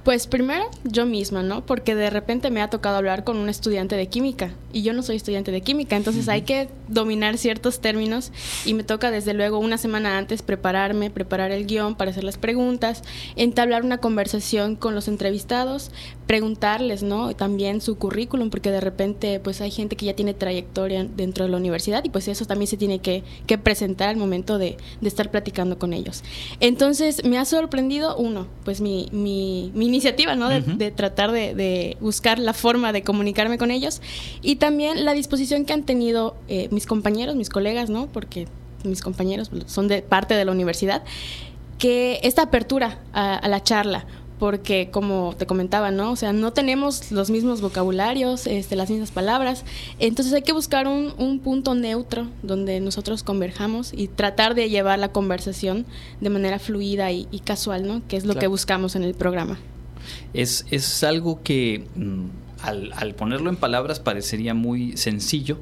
[0.07, 1.65] Pues primero yo misma, ¿no?
[1.65, 5.03] Porque de repente me ha tocado hablar con un estudiante de química y yo no
[5.03, 8.31] soy estudiante de química, entonces hay que dominar ciertos términos
[8.63, 12.37] y me toca desde luego una semana antes prepararme, preparar el guion para hacer las
[12.37, 13.01] preguntas,
[13.35, 15.91] entablar una conversación con los entrevistados,
[16.25, 17.35] preguntarles, ¿no?
[17.35, 21.51] También su currículum, porque de repente pues hay gente que ya tiene trayectoria dentro de
[21.51, 23.25] la universidad y pues eso también se tiene que,
[23.61, 26.23] presentar al momento de, estar platicando con ellos.
[26.61, 30.49] Entonces me ha sorprendido, uno, pues mi, mi, mi iniciativa, ¿no?
[30.49, 34.01] De, tratar de, buscar la forma de comunicarme con ellos
[34.41, 38.07] y también la disposición que han tenido eh, mis compañeros, mis colegas, ¿no?
[38.07, 38.47] Porque
[38.83, 41.03] mis compañeros son de parte de la universidad,
[41.77, 44.05] que esta apertura a, la charla,
[44.39, 46.11] porque como te comentaba, ¿no?
[46.11, 49.63] O sea, no tenemos los mismos vocabularios, este, las mismas palabras,
[49.99, 54.99] entonces hay que buscar un, un, punto neutro donde nosotros converjamos y tratar de llevar
[54.99, 55.85] la conversación
[56.21, 58.01] de manera fluida y, casual, ¿no?
[58.07, 59.59] Que es lo que buscamos en el programa.
[60.33, 62.25] Es, es algo que mm,
[62.61, 65.57] al, al, ponerlo en palabras parecería muy sencillo,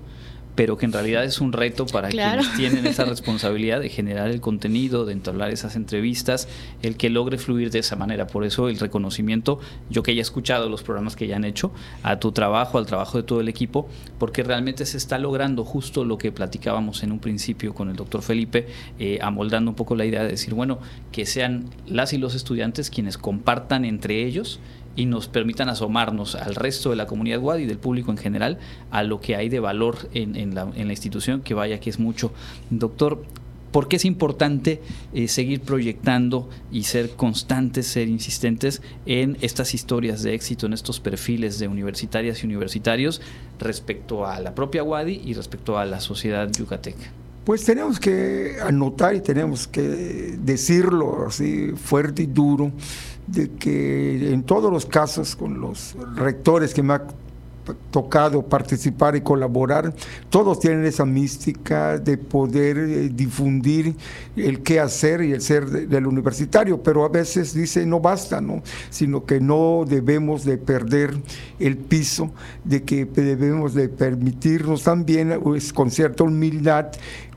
[0.56, 4.42] pero que en realidad es un reto para quienes tienen esa responsabilidad de generar el
[4.42, 6.48] contenido, de entablar esas entrevistas,
[6.82, 8.28] el que logre fluir de esa manera.
[8.28, 11.72] Por eso el reconocimiento, yo que haya escuchado los programas que ya han hecho,
[12.04, 16.06] a tu trabajo, al trabajo de todo el equipo, porque realmente se está logrando justo
[16.06, 18.68] lo que platicábamos en un principio con el doctor Felipe,
[19.00, 20.80] eh, amoldando un poco la idea de decir, bueno,
[21.12, 24.60] que sean las y los estudiantes quienes compartan entre ellos
[24.96, 28.60] y nos permitan asomarnos al resto de la comunidad WAD y del público en general
[28.92, 32.32] a lo que hay de valor en, la, institución, que vaya que es mucho.
[32.70, 33.24] Doctor,
[33.72, 34.82] ¿por qué es importante
[35.14, 41.00] eh, seguir proyectando y ser constantes, ser insistentes en estas historias de éxito, en estos
[41.00, 43.22] perfiles de universitarias y universitarios
[43.60, 47.12] respecto a la propia WADI y respecto a la sociedad yucateca?
[47.46, 49.82] Pues tenemos que anotar y tenemos que
[50.40, 52.72] decirlo así fuerte y duro,
[53.28, 57.04] de que en todos los casos con los rectores que me ha
[57.92, 59.94] tocado participar y colaborar,
[60.30, 63.96] todos tienen esa mística de poder eh, difundir
[64.36, 68.62] el qué hacer y el ser del universitario, pero a veces dice no basta, ¿no?
[68.90, 71.16] sino que no debemos de perder
[71.60, 72.32] el piso,
[72.64, 76.92] de que debemos de permitirnos también pues, con cierta humildad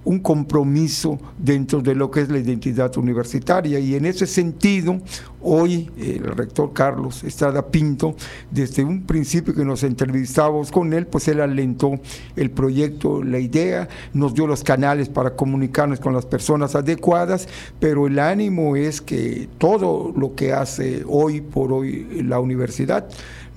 [0.04, 3.78] un compromiso dentro de lo que es la identidad universitaria.
[3.78, 5.00] Y en ese sentido,
[5.40, 8.14] hoy el rector Carlos Estrada Pinto,
[8.50, 11.92] desde un principio que nos entrevistábamos con él, pues él alentó
[12.36, 18.06] el proyecto, la idea, nos dio los canales para comunicarnos con las personas adecuadas, pero
[18.06, 23.08] el ánimo es que todo lo que hace hoy por hoy la universidad,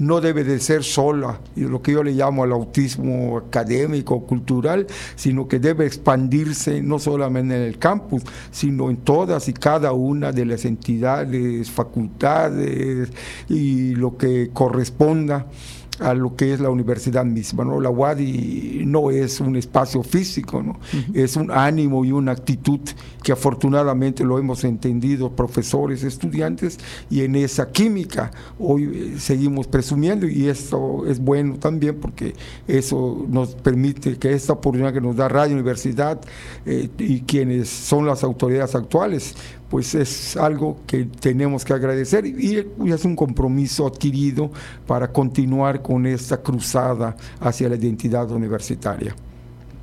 [0.02, 5.48] no debe de ser sola, lo que yo le llamo al autismo académico, cultural, sino
[5.48, 10.46] que debe expandirse no solamente en el campus, sino en todas y cada una de
[10.46, 13.12] las entidades, facultades
[13.48, 15.46] y lo que corresponda
[16.02, 17.64] a lo que es la universidad misma.
[17.64, 17.80] ¿no?
[17.80, 20.80] La UADI no es un espacio físico, ¿no?
[21.14, 22.80] es un ánimo y una actitud
[23.24, 26.80] que afortunadamente lo hemos entendido profesores, estudiantes,
[27.10, 32.34] y en esa química hoy eh, seguimos presumiendo y esto es bueno también porque
[32.68, 36.20] eso nos permite que esta oportunidad que nos da Radio Universidad
[36.66, 39.36] eh, y quienes son las autoridades actuales
[39.72, 42.58] pues es algo que tenemos que agradecer y,
[42.92, 44.52] es un compromiso adquirido
[44.86, 49.16] para continuar con esta cruzada hacia la identidad universitaria.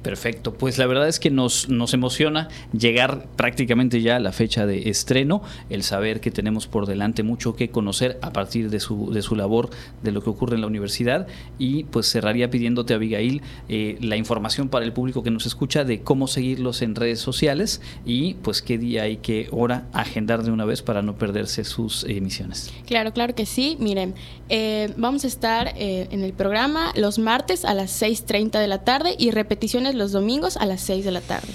[0.08, 4.64] Perfecto, pues la verdad es que nos, nos emociona llegar prácticamente ya a la fecha
[4.64, 9.12] de estreno, el saber que tenemos por delante mucho que conocer a partir de su,
[9.12, 9.68] de su labor,
[10.02, 11.26] de lo que ocurre en la universidad.
[11.58, 16.00] Y pues cerraría pidiéndote Abigail eh, la información para el público que nos escucha de
[16.00, 20.64] cómo seguirlos en redes sociales y pues qué día y qué hora agendar de una
[20.64, 22.72] vez para no perderse sus emisiones.
[22.86, 24.14] Claro, claro que sí, miren,
[24.48, 28.84] eh, vamos a estar eh, en el programa los martes a las 6.30 de la
[28.84, 31.48] tarde y repeticiones los domingos a las 6 de la tarde.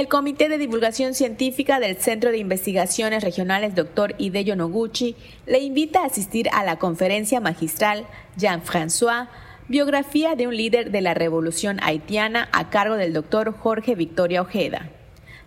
[0.00, 4.14] El Comité de Divulgación Científica del Centro de Investigaciones Regionales Dr.
[4.16, 8.06] Hideyo Noguchi le invita a asistir a la conferencia magistral
[8.38, 9.28] Jean-François,
[9.68, 13.52] biografía de un líder de la revolución haitiana a cargo del Dr.
[13.52, 14.88] Jorge Victoria Ojeda.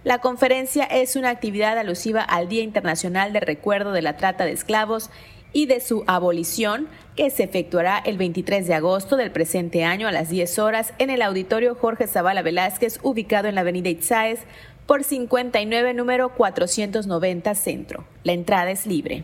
[0.04, 4.51] La conferencia es una actividad alusiva al Día Internacional de Recuerdo de la Trata de
[4.51, 5.10] Esclavos
[5.54, 10.12] y de su abolición, que se efectuará el 23 de agosto del presente año a
[10.12, 14.39] las 10 horas en el auditorio Jorge Zavala Velázquez, ubicado en la avenida Itzáez,
[14.86, 18.04] por 59 número 490 Centro.
[18.24, 19.24] La entrada es libre.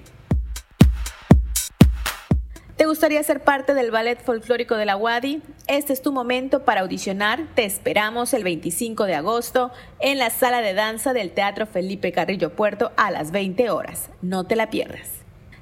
[2.80, 5.42] ¿Te gustaría ser parte del ballet folclórico de la Wadi?
[5.68, 7.46] Este es tu momento para audicionar.
[7.54, 12.56] Te esperamos el 25 de agosto en la sala de danza del Teatro Felipe Carrillo
[12.56, 14.10] Puerto a las 20 horas.
[14.22, 15.19] No te la pierdas.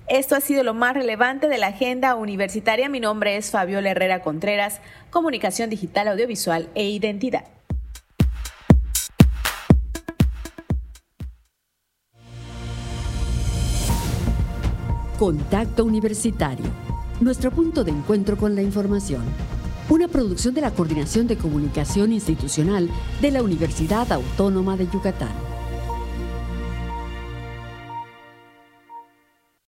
[0.10, 2.88] Esto ha sido lo más relevante de la agenda universitaria.
[2.88, 4.80] Mi nombre es Fabiola Herrera Contreras,
[5.10, 7.43] Comunicación Digital, Audiovisual e Identidad.
[15.20, 16.66] Contacto Universitario,
[17.20, 19.26] nuestro punto de encuentro con la información.
[19.89, 22.89] Una producción de la Coordinación de Comunicación Institucional
[23.20, 25.57] de la Universidad Autónoma de Yucatán.